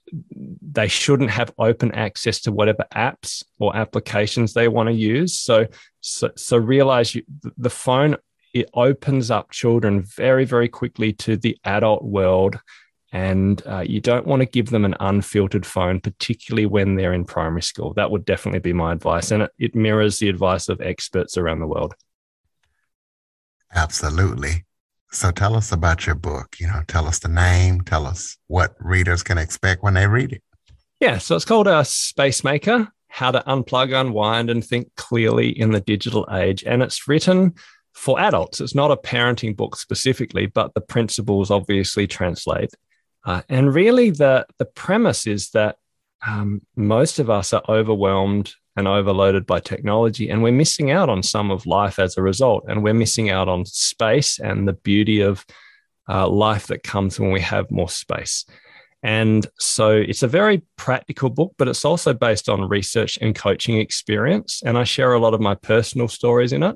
they 0.62 0.88
shouldn't 0.88 1.32
have 1.32 1.52
open 1.58 1.92
access 1.92 2.40
to 2.42 2.52
whatever 2.52 2.86
apps 2.96 3.44
or 3.60 3.76
applications 3.76 4.54
they 4.54 4.70
want 4.70 4.88
to 4.88 4.96
use. 4.96 5.38
So, 5.38 5.68
so, 6.00 6.32
so 6.38 6.56
realize 6.56 7.14
you, 7.14 7.24
the 7.58 7.70
phone 7.70 8.16
it 8.56 8.70
opens 8.74 9.30
up 9.30 9.52
children 9.52 10.02
very, 10.02 10.46
very 10.46 10.70
quickly 10.70 11.12
to 11.12 11.36
the 11.36 11.58
adult 11.66 12.06
world. 12.06 12.58
And 13.12 13.62
uh, 13.68 13.82
you 13.82 14.00
don't 14.00 14.26
want 14.26 14.40
to 14.40 14.46
give 14.46 14.70
them 14.70 14.86
an 14.86 14.96
unfiltered 15.02 15.66
phone, 15.66 16.00
particularly 16.00 16.66
when 16.66 16.96
they're 16.96 17.12
in 17.12 17.26
primary 17.26 17.62
school. 17.62 17.94
That 17.96 18.12
would 18.12 18.24
definitely 18.24 18.62
be 18.62 18.72
my 18.72 18.94
advice. 18.94 19.32
And 19.32 19.44
it, 19.44 19.52
it 19.60 19.76
mirrors 19.76 20.20
the 20.20 20.30
advice 20.30 20.70
of 20.70 20.80
experts 20.80 21.38
around 21.38 21.60
the 21.60 21.68
world. 21.68 21.96
Absolutely. 23.74 24.64
So 25.12 25.32
tell 25.32 25.56
us 25.56 25.74
about 25.74 26.06
your 26.06 26.16
book. 26.16 26.56
You 26.58 26.68
know, 26.68 26.82
tell 26.88 27.08
us 27.08 27.20
the 27.20 27.28
name, 27.28 27.82
tell 27.82 28.06
us 28.06 28.38
what 28.48 28.74
readers 28.80 29.22
can 29.22 29.38
expect 29.38 29.84
when 29.84 29.96
they 29.96 30.08
read 30.08 30.32
it. 30.32 30.42
Yeah, 31.02 31.18
so 31.18 31.36
it's 31.36 31.44
called 31.44 31.68
a 31.68 31.76
uh, 31.76 31.84
Space 31.84 32.46
Maker 32.46 32.88
How 33.10 33.32
to 33.32 33.44
Unplug, 33.48 33.94
Unwind, 33.94 34.50
and 34.50 34.64
Think 34.64 34.96
Clearly 34.96 35.50
in 35.50 35.72
the 35.72 35.82
Digital 35.82 36.26
Age. 36.32 36.64
And 36.64 36.82
it's 36.82 37.06
written 37.06 37.56
for 37.96 38.20
adults. 38.20 38.62
It's 38.62 38.76
not 38.76 38.92
a 38.92 38.98
parenting 38.98 39.56
book 39.56 39.76
specifically, 39.78 40.46
but 40.46 40.74
the 40.74 40.82
principles 40.82 41.50
obviously 41.50 42.06
translate. 42.08 42.72
Uh, 43.26 43.42
and 43.50 43.74
really, 43.74 44.12
the, 44.12 44.46
the 44.60 44.66
premise 44.66 45.26
is 45.26 45.50
that 45.52 45.78
um, 46.28 46.62
most 46.76 47.18
of 47.20 47.30
us 47.30 47.54
are 47.54 47.64
overwhelmed 47.68 48.54
and 48.76 48.88
overloaded 48.88 49.46
by 49.46 49.60
technology, 49.60 50.30
and 50.30 50.44
we're 50.44 50.52
missing 50.52 50.92
out 50.92 51.10
on 51.10 51.24
some 51.24 51.50
of 51.50 51.66
life 51.66 51.98
as 51.98 52.18
a 52.18 52.22
result. 52.22 52.66
And 52.68 52.84
we're 52.84 52.94
missing 52.94 53.30
out 53.30 53.48
on 53.48 53.66
space 53.66 54.40
and 54.40 54.68
the 54.68 54.74
beauty 54.74 55.22
of 55.22 55.46
uh, 56.10 56.28
life 56.28 56.68
that 56.68 56.84
comes 56.84 57.20
when 57.20 57.32
we 57.32 57.42
have 57.42 57.72
more 57.72 57.90
space. 57.90 58.46
And 59.02 59.48
so 59.60 59.92
it's 59.92 60.24
a 60.24 60.28
very 60.28 60.64
practical 60.78 61.30
book, 61.30 61.54
but 61.58 61.68
it's 61.68 61.86
also 61.86 62.14
based 62.14 62.50
on 62.50 62.68
research 62.68 63.18
and 63.22 63.36
coaching 63.36 63.78
experience. 63.78 64.62
And 64.66 64.78
I 64.78 64.84
share 64.84 65.14
a 65.14 65.20
lot 65.20 65.34
of 65.34 65.42
my 65.42 65.56
personal 65.56 66.08
stories 66.08 66.52
in 66.52 66.64
it. 66.64 66.76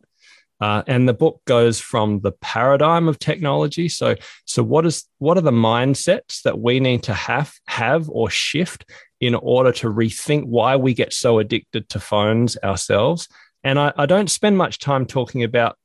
Uh, 0.61 0.83
and 0.87 1.07
the 1.07 1.13
book 1.13 1.41
goes 1.45 1.79
from 1.79 2.19
the 2.19 2.33
paradigm 2.33 3.07
of 3.07 3.17
technology. 3.17 3.87
So, 3.87 4.15
so 4.45 4.61
what 4.61 4.85
is 4.85 5.05
what 5.19 5.37
are 5.37 5.41
the 5.41 5.51
mindsets 5.51 6.41
that 6.43 6.59
we 6.59 6.79
need 6.79 7.03
to 7.03 7.13
have 7.13 7.53
have 7.67 8.09
or 8.09 8.29
shift 8.29 8.85
in 9.21 9.35
order 9.35 9.71
to 9.71 9.87
rethink 9.89 10.45
why 10.45 10.75
we 10.75 10.93
get 10.93 11.13
so 11.13 11.39
addicted 11.39 11.87
to 11.89 11.99
phones 11.99 12.57
ourselves? 12.63 13.27
And 13.63 13.79
I, 13.79 13.93
I 13.97 14.05
don't 14.05 14.29
spend 14.29 14.57
much 14.57 14.79
time 14.79 15.05
talking 15.05 15.43
about 15.43 15.77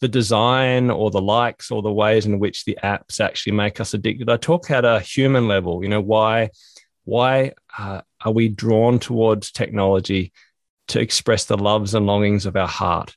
the 0.00 0.08
design 0.08 0.90
or 0.90 1.10
the 1.10 1.20
likes 1.20 1.70
or 1.70 1.80
the 1.80 1.92
ways 1.92 2.26
in 2.26 2.38
which 2.38 2.64
the 2.64 2.76
apps 2.82 3.20
actually 3.20 3.52
make 3.52 3.80
us 3.80 3.94
addicted. 3.94 4.28
I 4.28 4.36
talk 4.36 4.70
at 4.70 4.84
a 4.84 5.00
human 5.00 5.46
level. 5.46 5.82
You 5.82 5.90
know 5.90 6.00
why 6.00 6.50
why 7.04 7.52
uh, 7.78 8.00
are 8.24 8.32
we 8.32 8.48
drawn 8.48 8.98
towards 8.98 9.52
technology 9.52 10.32
to 10.88 11.00
express 11.00 11.44
the 11.44 11.58
loves 11.58 11.94
and 11.94 12.06
longings 12.06 12.46
of 12.46 12.56
our 12.56 12.68
heart? 12.68 13.16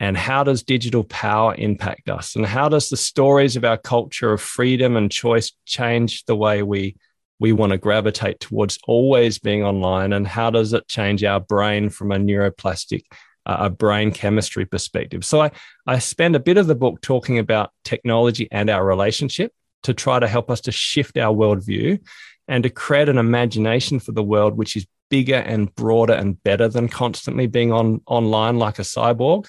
And 0.00 0.16
how 0.16 0.42
does 0.42 0.62
digital 0.62 1.04
power 1.04 1.54
impact 1.58 2.08
us? 2.08 2.34
And 2.34 2.46
how 2.46 2.70
does 2.70 2.88
the 2.88 2.96
stories 2.96 3.54
of 3.54 3.66
our 3.66 3.76
culture 3.76 4.32
of 4.32 4.40
freedom 4.40 4.96
and 4.96 5.12
choice 5.12 5.52
change 5.66 6.24
the 6.24 6.34
way 6.34 6.62
we 6.62 6.96
we 7.38 7.52
want 7.52 7.72
to 7.72 7.78
gravitate 7.78 8.40
towards 8.40 8.78
always 8.86 9.38
being 9.38 9.62
online? 9.62 10.12
And 10.12 10.26
how 10.26 10.50
does 10.50 10.72
it 10.72 10.88
change 10.88 11.22
our 11.22 11.40
brain 11.40 11.90
from 11.90 12.12
a 12.12 12.16
neuroplastic 12.16 13.02
uh, 13.44 13.58
a 13.60 13.70
brain 13.70 14.10
chemistry 14.10 14.64
perspective? 14.64 15.22
So 15.24 15.42
i 15.42 15.50
i 15.86 15.98
spend 15.98 16.34
a 16.34 16.40
bit 16.40 16.56
of 16.56 16.66
the 16.66 16.74
book 16.74 17.02
talking 17.02 17.38
about 17.38 17.70
technology 17.84 18.48
and 18.50 18.70
our 18.70 18.84
relationship 18.84 19.52
to 19.82 19.92
try 19.92 20.18
to 20.18 20.28
help 20.28 20.50
us 20.50 20.62
to 20.62 20.72
shift 20.72 21.18
our 21.18 21.34
worldview 21.34 22.00
and 22.48 22.62
to 22.64 22.70
create 22.70 23.10
an 23.10 23.18
imagination 23.18 24.00
for 24.00 24.12
the 24.12 24.22
world 24.22 24.56
which 24.56 24.76
is 24.76 24.86
bigger 25.10 25.36
and 25.36 25.74
broader 25.74 26.14
and 26.14 26.42
better 26.42 26.68
than 26.68 26.88
constantly 26.88 27.46
being 27.46 27.72
on 27.72 28.00
online 28.06 28.58
like 28.58 28.78
a 28.78 28.82
cyborg 28.82 29.46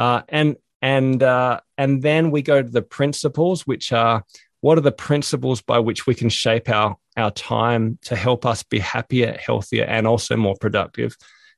uh, 0.00 0.22
and 0.30 0.56
and 0.80 1.22
uh, 1.22 1.60
and 1.76 2.00
then 2.00 2.30
we 2.30 2.40
go 2.40 2.62
to 2.62 2.68
the 2.70 2.80
principles, 2.80 3.66
which 3.66 3.92
are 3.92 4.24
what 4.62 4.78
are 4.78 4.80
the 4.82 4.90
principles 4.90 5.60
by 5.60 5.78
which 5.78 6.06
we 6.06 6.14
can 6.14 6.30
shape 6.30 6.70
our 6.70 6.96
our 7.18 7.30
time 7.32 7.98
to 8.02 8.16
help 8.16 8.46
us 8.46 8.62
be 8.62 8.78
happier, 8.78 9.36
healthier, 9.38 9.84
and 9.84 10.06
also 10.06 10.36
more 10.36 10.56
productive. 10.58 11.14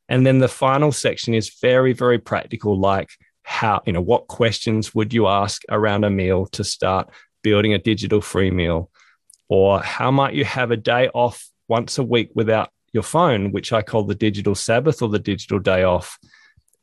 And 0.08 0.26
then 0.26 0.40
the 0.40 0.48
final 0.48 0.90
section 0.90 1.34
is 1.34 1.56
very, 1.62 1.92
very 1.92 2.18
practical, 2.18 2.76
like 2.76 3.10
how, 3.44 3.80
you 3.86 3.92
know, 3.92 4.00
what 4.00 4.26
questions 4.26 4.92
would 4.92 5.14
you 5.14 5.28
ask 5.28 5.62
around 5.70 6.04
a 6.04 6.10
meal 6.10 6.46
to 6.46 6.64
start 6.64 7.10
building 7.42 7.74
a 7.74 7.78
digital 7.78 8.20
free 8.20 8.50
meal? 8.50 8.90
Or 9.48 9.80
how 9.80 10.10
might 10.10 10.34
you 10.34 10.44
have 10.44 10.72
a 10.72 10.76
day 10.76 11.08
off 11.14 11.48
once 11.68 11.96
a 11.96 12.02
week 12.02 12.30
without 12.34 12.70
your 12.92 13.04
phone, 13.04 13.52
which 13.52 13.72
I 13.72 13.82
call 13.82 14.02
the 14.02 14.16
digital 14.16 14.56
Sabbath 14.56 15.00
or 15.00 15.08
the 15.08 15.20
digital 15.20 15.60
day 15.60 15.84
off? 15.84 16.18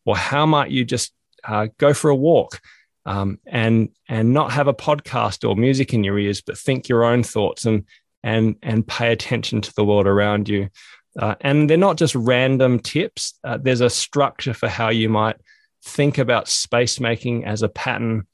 Or 0.05 0.15
how 0.15 0.45
might 0.45 0.71
you 0.71 0.85
just 0.85 1.11
uh, 1.43 1.67
go 1.77 1.93
for 1.93 2.09
a 2.09 2.15
walk 2.15 2.61
um, 3.05 3.39
and 3.47 3.89
and 4.07 4.33
not 4.33 4.51
have 4.51 4.67
a 4.67 4.73
podcast 4.73 5.47
or 5.47 5.55
music 5.55 5.93
in 5.93 6.03
your 6.03 6.19
ears, 6.19 6.41
but 6.41 6.57
think 6.57 6.87
your 6.87 7.03
own 7.03 7.23
thoughts 7.23 7.65
and 7.65 7.85
and 8.23 8.55
and 8.61 8.87
pay 8.87 9.11
attention 9.11 9.61
to 9.61 9.73
the 9.73 9.85
world 9.85 10.07
around 10.07 10.49
you. 10.49 10.69
Uh, 11.17 11.35
and 11.41 11.69
they're 11.69 11.77
not 11.77 11.97
just 11.97 12.15
random 12.15 12.79
tips. 12.79 13.37
Uh, 13.43 13.57
there's 13.57 13.81
a 13.81 13.89
structure 13.89 14.53
for 14.53 14.69
how 14.69 14.89
you 14.89 15.09
might 15.09 15.37
think 15.83 16.17
about 16.17 16.47
space 16.47 16.99
making 16.99 17.45
as 17.45 17.61
a 17.61 17.69
pattern 17.69 18.27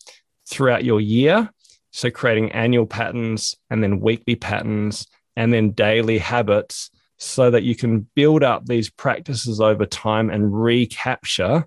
throughout 0.50 0.84
your 0.84 1.00
year. 1.00 1.50
So 1.92 2.12
creating 2.12 2.52
annual 2.52 2.86
patterns 2.86 3.56
and 3.70 3.82
then 3.82 4.02
weekly 4.02 4.36
patterns 4.36 5.08
and 5.38 5.54
then 5.54 5.72
daily 5.72 6.18
habits 6.18 6.92
so 7.18 7.50
that 7.50 7.64
you 7.64 7.76
can 7.76 8.08
build 8.16 8.44
up 8.44 8.66
these 8.66 8.90
practices 8.90 9.62
over 9.62 9.86
time 9.86 10.30
and 10.30 10.62
recapture 10.62 11.66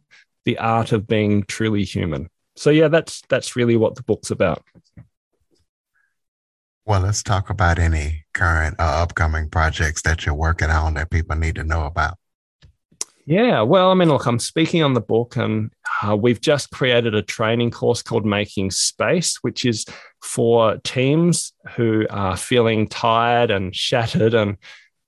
the 0.49 0.57
art 0.57 0.93
of 0.93 1.07
being 1.07 1.43
truly 1.43 1.85
human. 1.85 2.31
So 2.57 2.71
yeah, 2.71 2.89
that's 2.89 3.21
that's 3.29 3.55
really 3.55 3.77
what 3.77 3.97
the 3.97 4.03
book's 4.03 4.31
about. 4.31 4.65
Well, 6.87 7.03
let's 7.03 7.23
talk 7.23 7.51
about 7.51 7.79
any 7.79 8.25
current 8.33 8.77
uh, 8.79 9.03
upcoming 9.03 9.51
projects 9.51 10.01
that 10.03 10.25
you're 10.25 10.35
working 10.35 10.71
on 10.71 10.95
that 10.95 11.11
people 11.11 11.37
need 11.37 11.57
to 11.57 11.65
know 11.65 11.85
about. 11.85 12.17
Yeah, 13.27 13.61
well, 13.61 13.91
I 13.91 13.95
mean, 13.95 14.09
look, 14.09 14.25
I'm 14.25 14.39
speaking 14.39 14.83
on 14.83 14.95
the 14.95 15.03
book, 15.03 15.37
and 15.37 15.71
uh, 16.03 16.17
we've 16.17 16.41
just 16.41 16.71
created 16.71 17.15
a 17.15 17.21
training 17.21 17.73
course 17.73 18.01
called 18.01 18.25
Making 18.25 18.71
Space, 18.71 19.37
which 19.43 19.67
is 19.67 19.85
for 20.23 20.79
teams 20.79 21.53
who 21.77 22.07
are 22.09 22.39
feeling 22.39 22.89
tired 22.89 23.51
and 23.51 23.77
shattered 23.77 24.33
and 24.33 24.57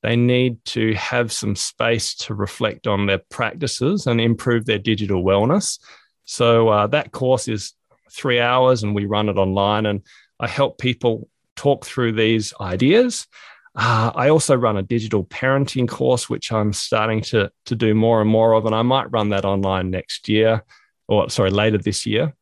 they 0.02 0.16
need 0.16 0.64
to 0.64 0.94
have 0.94 1.30
some 1.30 1.54
space 1.54 2.14
to 2.14 2.34
reflect 2.34 2.86
on 2.86 3.06
their 3.06 3.20
practices 3.30 4.06
and 4.06 4.20
improve 4.20 4.64
their 4.64 4.78
digital 4.78 5.22
wellness. 5.22 5.78
So 6.24 6.68
uh, 6.68 6.86
that 6.88 7.12
course 7.12 7.48
is 7.48 7.74
three 8.10 8.40
hours 8.40 8.82
and 8.82 8.94
we 8.94 9.06
run 9.06 9.28
it 9.28 9.36
online. 9.36 9.86
And 9.86 10.02
I 10.38 10.48
help 10.48 10.78
people 10.78 11.28
talk 11.56 11.84
through 11.84 12.12
these 12.12 12.54
ideas. 12.60 13.26
Uh, 13.74 14.10
I 14.14 14.30
also 14.30 14.56
run 14.56 14.76
a 14.76 14.82
digital 14.82 15.24
parenting 15.24 15.88
course, 15.88 16.28
which 16.28 16.50
I'm 16.50 16.72
starting 16.72 17.20
to, 17.22 17.52
to 17.66 17.76
do 17.76 17.94
more 17.94 18.20
and 18.20 18.30
more 18.30 18.54
of. 18.54 18.66
And 18.66 18.74
I 18.74 18.82
might 18.82 19.12
run 19.12 19.28
that 19.30 19.44
online 19.44 19.90
next 19.90 20.28
year, 20.28 20.64
or 21.08 21.28
sorry, 21.30 21.50
later 21.50 21.78
this 21.78 22.06
year. 22.06 22.34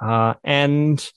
Uh, 0.00 0.34
and 0.44 1.10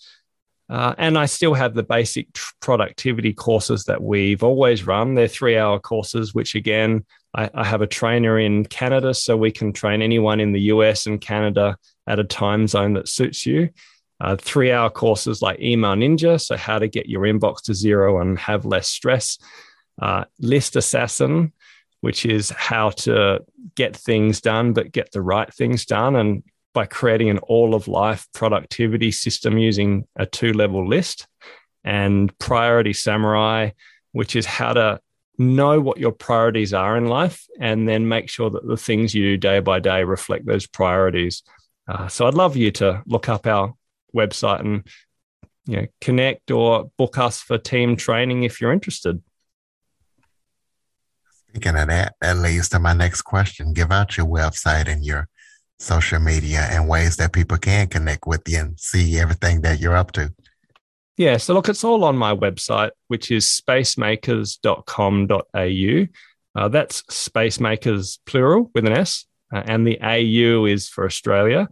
uh, 0.73 0.95
and 0.97 1.19
I 1.19 1.27
still 1.27 1.53
have 1.53 1.75
the 1.75 1.83
basic 1.83 2.27
productivity 2.59 3.31
courses 3.31 3.83
that 3.83 4.01
we've 4.01 4.41
always 4.41 4.87
run. 4.87 5.13
They're 5.13 5.27
three 5.27 5.55
hour 5.55 5.79
courses, 5.79 6.33
which 6.33 6.55
again, 6.55 7.05
I, 7.35 7.47
I, 7.53 7.63
have 7.63 7.83
a 7.83 7.87
trainer 7.87 8.39
in 8.39 8.65
Canada, 8.65 9.13
so 9.13 9.37
we 9.37 9.51
can 9.51 9.71
train 9.71 10.01
anyone 10.01 10.39
in 10.39 10.51
the 10.51 10.61
US 10.61 11.05
and 11.05 11.21
Canada 11.21 11.77
at 12.07 12.17
a 12.17 12.23
time 12.23 12.65
zone 12.65 12.93
that 12.93 13.07
suits 13.07 13.45
you. 13.45 13.69
Uh, 14.19 14.35
three 14.35 14.71
hour 14.71 14.89
courses 14.89 15.43
like 15.43 15.59
Email 15.59 15.93
Ninja, 15.93 16.41
so 16.41 16.57
how 16.57 16.79
to 16.79 16.87
get 16.87 17.07
your 17.07 17.21
inbox 17.21 17.61
to 17.65 17.75
zero 17.75 18.19
and 18.19 18.39
have 18.39 18.65
less 18.65 18.89
stress. 18.89 19.37
Uh, 20.01 20.25
List 20.39 20.75
Assassin, 20.75 21.53
which 22.01 22.25
is 22.25 22.49
how 22.49 22.89
to 22.89 23.41
get 23.75 23.95
things 23.95 24.41
done, 24.41 24.73
but 24.73 24.91
get 24.91 25.11
the 25.11 25.21
right 25.21 25.53
things 25.53 25.85
done. 25.85 26.15
And 26.15 26.41
by 26.73 26.85
creating 26.85 27.29
an 27.29 27.37
all 27.39 27.75
of 27.75 27.87
life 27.87 28.27
productivity 28.33 29.11
system 29.11 29.57
using 29.57 30.05
a 30.15 30.25
two 30.25 30.53
level 30.53 30.87
list 30.87 31.27
and 31.83 32.37
priority 32.39 32.93
samurai, 32.93 33.69
which 34.11 34.35
is 34.35 34.45
how 34.45 34.73
to 34.73 34.99
know 35.37 35.79
what 35.79 35.97
your 35.97 36.11
priorities 36.11 36.73
are 36.73 36.95
in 36.97 37.07
life 37.07 37.45
and 37.59 37.87
then 37.87 38.07
make 38.07 38.29
sure 38.29 38.49
that 38.49 38.67
the 38.67 38.77
things 38.77 39.13
you 39.13 39.23
do 39.23 39.37
day 39.37 39.59
by 39.59 39.79
day 39.79 40.03
reflect 40.03 40.45
those 40.45 40.67
priorities. 40.67 41.43
Uh, 41.87 42.07
so 42.07 42.27
I'd 42.27 42.33
love 42.33 42.55
you 42.55 42.71
to 42.71 43.01
look 43.05 43.29
up 43.29 43.47
our 43.47 43.73
website 44.15 44.59
and 44.59 44.87
you 45.65 45.77
know 45.77 45.87
connect 46.01 46.51
or 46.51 46.91
book 46.97 47.17
us 47.17 47.41
for 47.41 47.57
team 47.57 47.95
training 47.95 48.43
if 48.43 48.61
you're 48.61 48.71
interested. 48.71 49.21
Speaking 51.49 51.77
of 51.77 51.87
that, 51.87 52.15
that 52.21 52.37
leads 52.37 52.69
to 52.69 52.79
my 52.79 52.93
next 52.93 53.23
question. 53.23 53.73
Give 53.73 53.91
out 53.91 54.17
your 54.17 54.25
website 54.25 54.87
and 54.87 55.05
your 55.05 55.27
social 55.83 56.19
media 56.19 56.67
and 56.71 56.87
ways 56.87 57.17
that 57.17 57.33
people 57.33 57.57
can 57.57 57.87
connect 57.87 58.25
with 58.25 58.41
you 58.47 58.59
and 58.59 58.79
see 58.79 59.19
everything 59.19 59.61
that 59.61 59.79
you're 59.79 59.95
up 59.95 60.11
to? 60.13 60.33
Yeah, 61.17 61.37
so 61.37 61.53
look, 61.53 61.69
it's 61.69 61.83
all 61.83 62.03
on 62.05 62.17
my 62.17 62.35
website, 62.35 62.89
which 63.07 63.29
is 63.29 63.45
spacemakers.com.au. 63.45 66.07
Uh, 66.55 66.67
that's 66.69 67.03
Spacemakers 67.09 68.19
plural 68.25 68.71
with 68.73 68.85
an 68.85 68.93
S, 68.93 69.25
uh, 69.53 69.61
and 69.65 69.85
the 69.85 69.99
AU 70.01 70.65
is 70.65 70.87
for 70.87 71.05
Australia. 71.05 71.67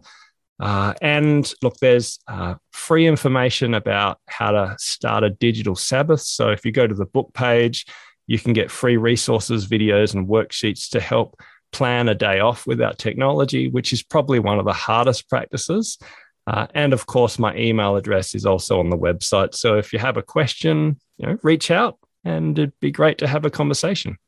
Uh, 0.60 0.92
and 1.02 1.52
look, 1.62 1.76
there's 1.78 2.20
uh, 2.28 2.54
free 2.72 3.08
information 3.08 3.74
about 3.74 4.20
how 4.28 4.52
to 4.52 4.76
start 4.78 5.24
a 5.24 5.30
digital 5.30 5.74
Sabbath. 5.74 6.20
So 6.20 6.50
if 6.50 6.64
you 6.64 6.70
go 6.70 6.86
to 6.86 6.94
the 6.94 7.06
book 7.06 7.32
page, 7.34 7.86
you 8.28 8.38
can 8.38 8.52
get 8.52 8.70
free 8.70 8.96
resources, 8.96 9.66
videos, 9.66 10.14
and 10.14 10.28
worksheets 10.28 10.90
to 10.90 11.00
help 11.00 11.34
plan 11.72 12.08
a 12.08 12.14
day 12.14 12.40
off 12.40 12.66
without 12.66 12.98
technology, 12.98 13.68
which 13.68 13.92
is 13.92 14.02
probably 14.02 14.38
one 14.38 14.58
of 14.58 14.64
the 14.64 14.72
hardest 14.72 15.28
practices. 15.28 15.98
Uh, 16.46 16.66
and 16.74 16.92
of 16.92 17.06
course, 17.06 17.38
my 17.38 17.54
email 17.56 17.96
address 17.96 18.34
is 18.34 18.46
also 18.46 18.78
on 18.78 18.90
the 18.90 18.96
website. 18.96 19.54
So 19.54 19.78
if 19.78 19.92
you 19.92 19.98
have 19.98 20.16
a 20.16 20.22
question, 20.22 20.98
you 21.18 21.26
know, 21.26 21.38
reach 21.42 21.70
out 21.70 21.98
and 22.24 22.58
it'd 22.58 22.78
be 22.80 22.90
great 22.90 23.18
to 23.18 23.26
have 23.26 23.44
a 23.44 23.50
conversation. 23.50 24.18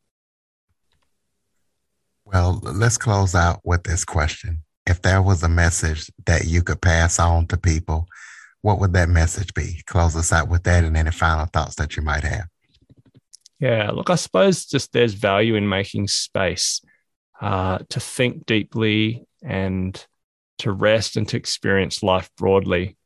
Well, 2.25 2.61
let's 2.63 2.99
close 2.99 3.35
out 3.35 3.61
with 3.65 3.85
this 3.85 4.05
question. 4.05 4.63
If 4.87 5.03
there 5.03 5.23
was 5.23 5.43
a 5.43 5.49
message 5.49 6.11
that 6.27 6.47
you 6.47 6.63
could 6.63 6.81
pass 6.81 7.19
on 7.19 7.47
to 7.49 7.57
people, 7.57 8.07
what 8.63 8.81
would 8.81 8.93
that 8.95 9.09
message 9.09 9.53
be? 9.55 9.83
Close 9.87 10.17
us 10.17 10.33
out 10.33 10.49
with 10.49 10.63
that 10.65 10.85
and 10.85 10.97
any 10.97 11.11
final 11.11 11.47
thoughts 11.47 11.75
that 11.77 11.97
you 11.97 12.03
might 12.03 12.25
have. 12.25 12.47
Yeah, 13.61 13.91
look, 13.91 14.11
I 14.11 14.15
suppose 14.17 14.67
just 14.67 14.93
there's 14.93 15.15
value 15.15 15.55
in 15.55 15.69
making 15.69 16.09
space 16.09 16.81
uh, 17.41 17.79
to 17.91 18.01
think 18.01 18.47
deeply 18.47 19.27
and 19.43 20.07
to 20.59 20.73
rest 20.73 21.17
and 21.17 21.29
to 21.29 21.37
experience 21.37 22.03
life 22.03 22.31
broadly. 22.37 22.97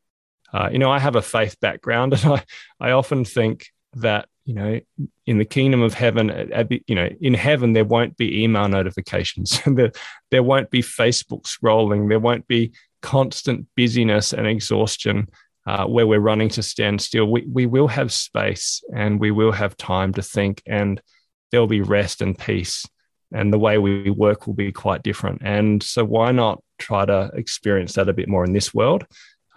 Uh, 0.52 0.68
you 0.72 0.78
know, 0.78 0.90
I 0.90 0.98
have 0.98 1.16
a 1.16 1.22
faith 1.22 1.58
background, 1.60 2.12
and 2.24 2.34
I, 2.34 2.44
I 2.80 2.90
often 2.92 3.24
think 3.24 3.66
that 3.94 4.28
you 4.44 4.54
know, 4.54 4.80
in 5.26 5.36
the 5.36 5.44
kingdom 5.44 5.82
of 5.82 5.92
heaven, 5.92 6.50
you 6.86 6.94
know, 6.94 7.10
in 7.20 7.34
heaven 7.34 7.74
there 7.74 7.84
won't 7.84 8.16
be 8.16 8.42
email 8.42 8.66
notifications, 8.66 9.60
there 9.66 9.92
there 10.30 10.42
won't 10.42 10.70
be 10.70 10.82
Facebook 10.82 11.42
scrolling, 11.42 12.08
there 12.08 12.18
won't 12.18 12.46
be 12.48 12.72
constant 13.02 13.66
busyness 13.76 14.32
and 14.32 14.46
exhaustion. 14.46 15.28
Uh, 15.66 15.84
where 15.84 16.06
we're 16.06 16.18
running 16.18 16.48
to 16.48 16.62
stand 16.62 16.98
still, 16.98 17.26
we, 17.26 17.42
we 17.42 17.66
will 17.66 17.88
have 17.88 18.10
space 18.10 18.82
and 18.94 19.20
we 19.20 19.30
will 19.30 19.52
have 19.52 19.76
time 19.76 20.14
to 20.14 20.22
think, 20.22 20.62
and 20.66 21.02
there'll 21.50 21.66
be 21.66 21.82
rest 21.82 22.22
and 22.22 22.38
peace 22.38 22.86
and 23.32 23.52
the 23.52 23.58
way 23.58 23.78
we 23.78 24.10
work 24.10 24.46
will 24.46 24.54
be 24.54 24.72
quite 24.72 25.02
different. 25.02 25.42
And 25.44 25.82
so, 25.82 26.04
why 26.04 26.32
not 26.32 26.62
try 26.78 27.04
to 27.04 27.30
experience 27.34 27.94
that 27.94 28.08
a 28.08 28.12
bit 28.12 28.28
more 28.28 28.44
in 28.44 28.52
this 28.52 28.72
world? 28.72 29.06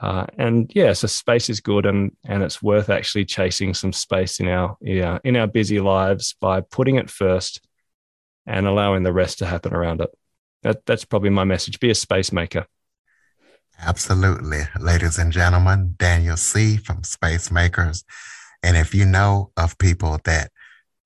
Uh, 0.02 0.26
and 0.38 0.72
yeah, 0.74 0.94
so 0.94 1.08
space 1.08 1.50
is 1.50 1.60
good, 1.60 1.86
and 1.86 2.12
and 2.26 2.42
it's 2.44 2.62
worth 2.62 2.90
actually 2.90 3.26
chasing 3.26 3.74
some 3.74 3.94
space 3.94 4.40
in 4.40 4.48
our 4.48 4.76
yeah 4.82 5.20
in 5.24 5.36
our 5.36 5.48
busy 5.48 5.80
lives 5.80 6.36
by 6.42 6.62
putting 6.62 6.96
it 6.96 7.10
first 7.10 7.62
and 8.48 8.66
allowing 8.66 9.04
the 9.04 9.14
rest 9.14 9.40
to 9.40 9.46
happen 9.46 9.74
around 9.74 10.02
it. 10.02 10.10
That 10.64 10.86
that's 10.86 11.06
probably 11.06 11.30
my 11.30 11.44
message. 11.44 11.80
Be 11.80 11.92
a 11.92 11.96
space 11.96 12.32
maker. 12.32 12.66
Absolutely, 13.80 14.62
ladies 14.80 15.18
and 15.18 15.32
gentlemen, 15.32 15.96
Daniel 15.98 16.38
Sih. 16.38 16.78
from 16.78 17.04
Space 17.04 17.52
Makers. 17.52 18.04
And 18.64 18.78
if 18.78 18.94
you 18.94 19.06
know 19.06 19.52
of 19.58 19.78
people 19.78 20.20
that 20.26 20.52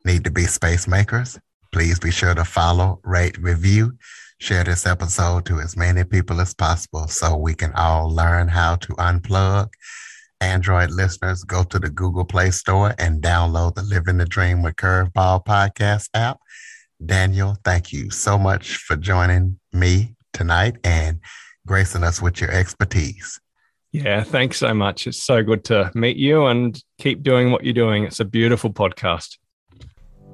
need 0.03 0.23
to 0.25 0.31
be 0.31 0.43
space 0.43 0.87
makers, 0.87 1.39
Please 1.75 1.99
be 1.99 2.09
sure 2.09 2.33
to 2.33 2.45
follow, 2.45 3.01
rate, 3.03 3.37
review, 3.37 3.97
share 4.39 4.63
this 4.63 4.85
episode 4.85 5.45
to 5.47 5.59
as 5.59 5.75
many 5.75 6.05
people 6.05 6.39
as 6.39 6.53
possible 6.53 7.05
so 7.09 7.35
we 7.35 7.53
can 7.53 7.73
all 7.73 8.09
learn 8.09 8.47
how 8.47 8.77
to 8.77 8.93
unplug. 8.93 9.67
Android 10.39 10.91
listeners, 10.91 11.43
go 11.43 11.65
to 11.65 11.77
the 11.77 11.89
Google 11.89 12.23
Play 12.23 12.51
Store 12.51 12.95
and 12.97 13.21
download 13.21 13.75
the 13.75 13.81
Living 13.81 14.19
the 14.19 14.25
Dream 14.25 14.63
with 14.63 14.77
Curveball 14.77 15.43
podcast 15.43 16.07
app. 16.13 16.39
Daniel, 17.05 17.57
thank 17.65 17.91
you 17.91 18.09
so 18.09 18.37
much 18.37 18.77
for 18.77 18.95
joining 18.95 19.59
me 19.73 20.15
tonight 20.31 20.77
and 20.85 21.19
gracing 21.67 22.05
us 22.05 22.21
with 22.21 22.39
your 22.39 22.51
expertise. 22.51 23.41
Yeah, 23.91 24.23
thanks 24.23 24.59
so 24.59 24.73
much. 24.73 25.07
It's 25.07 25.21
so 25.21 25.43
good 25.43 25.65
to 25.65 25.91
meet 25.93 26.15
you 26.15 26.45
and 26.45 26.81
keep 26.99 27.21
doing 27.21 27.51
what 27.51 27.65
you're 27.65 27.73
doing. 27.73 28.05
It's 28.05 28.21
a 28.21 28.25
beautiful 28.25 28.71
podcast. 28.71 29.39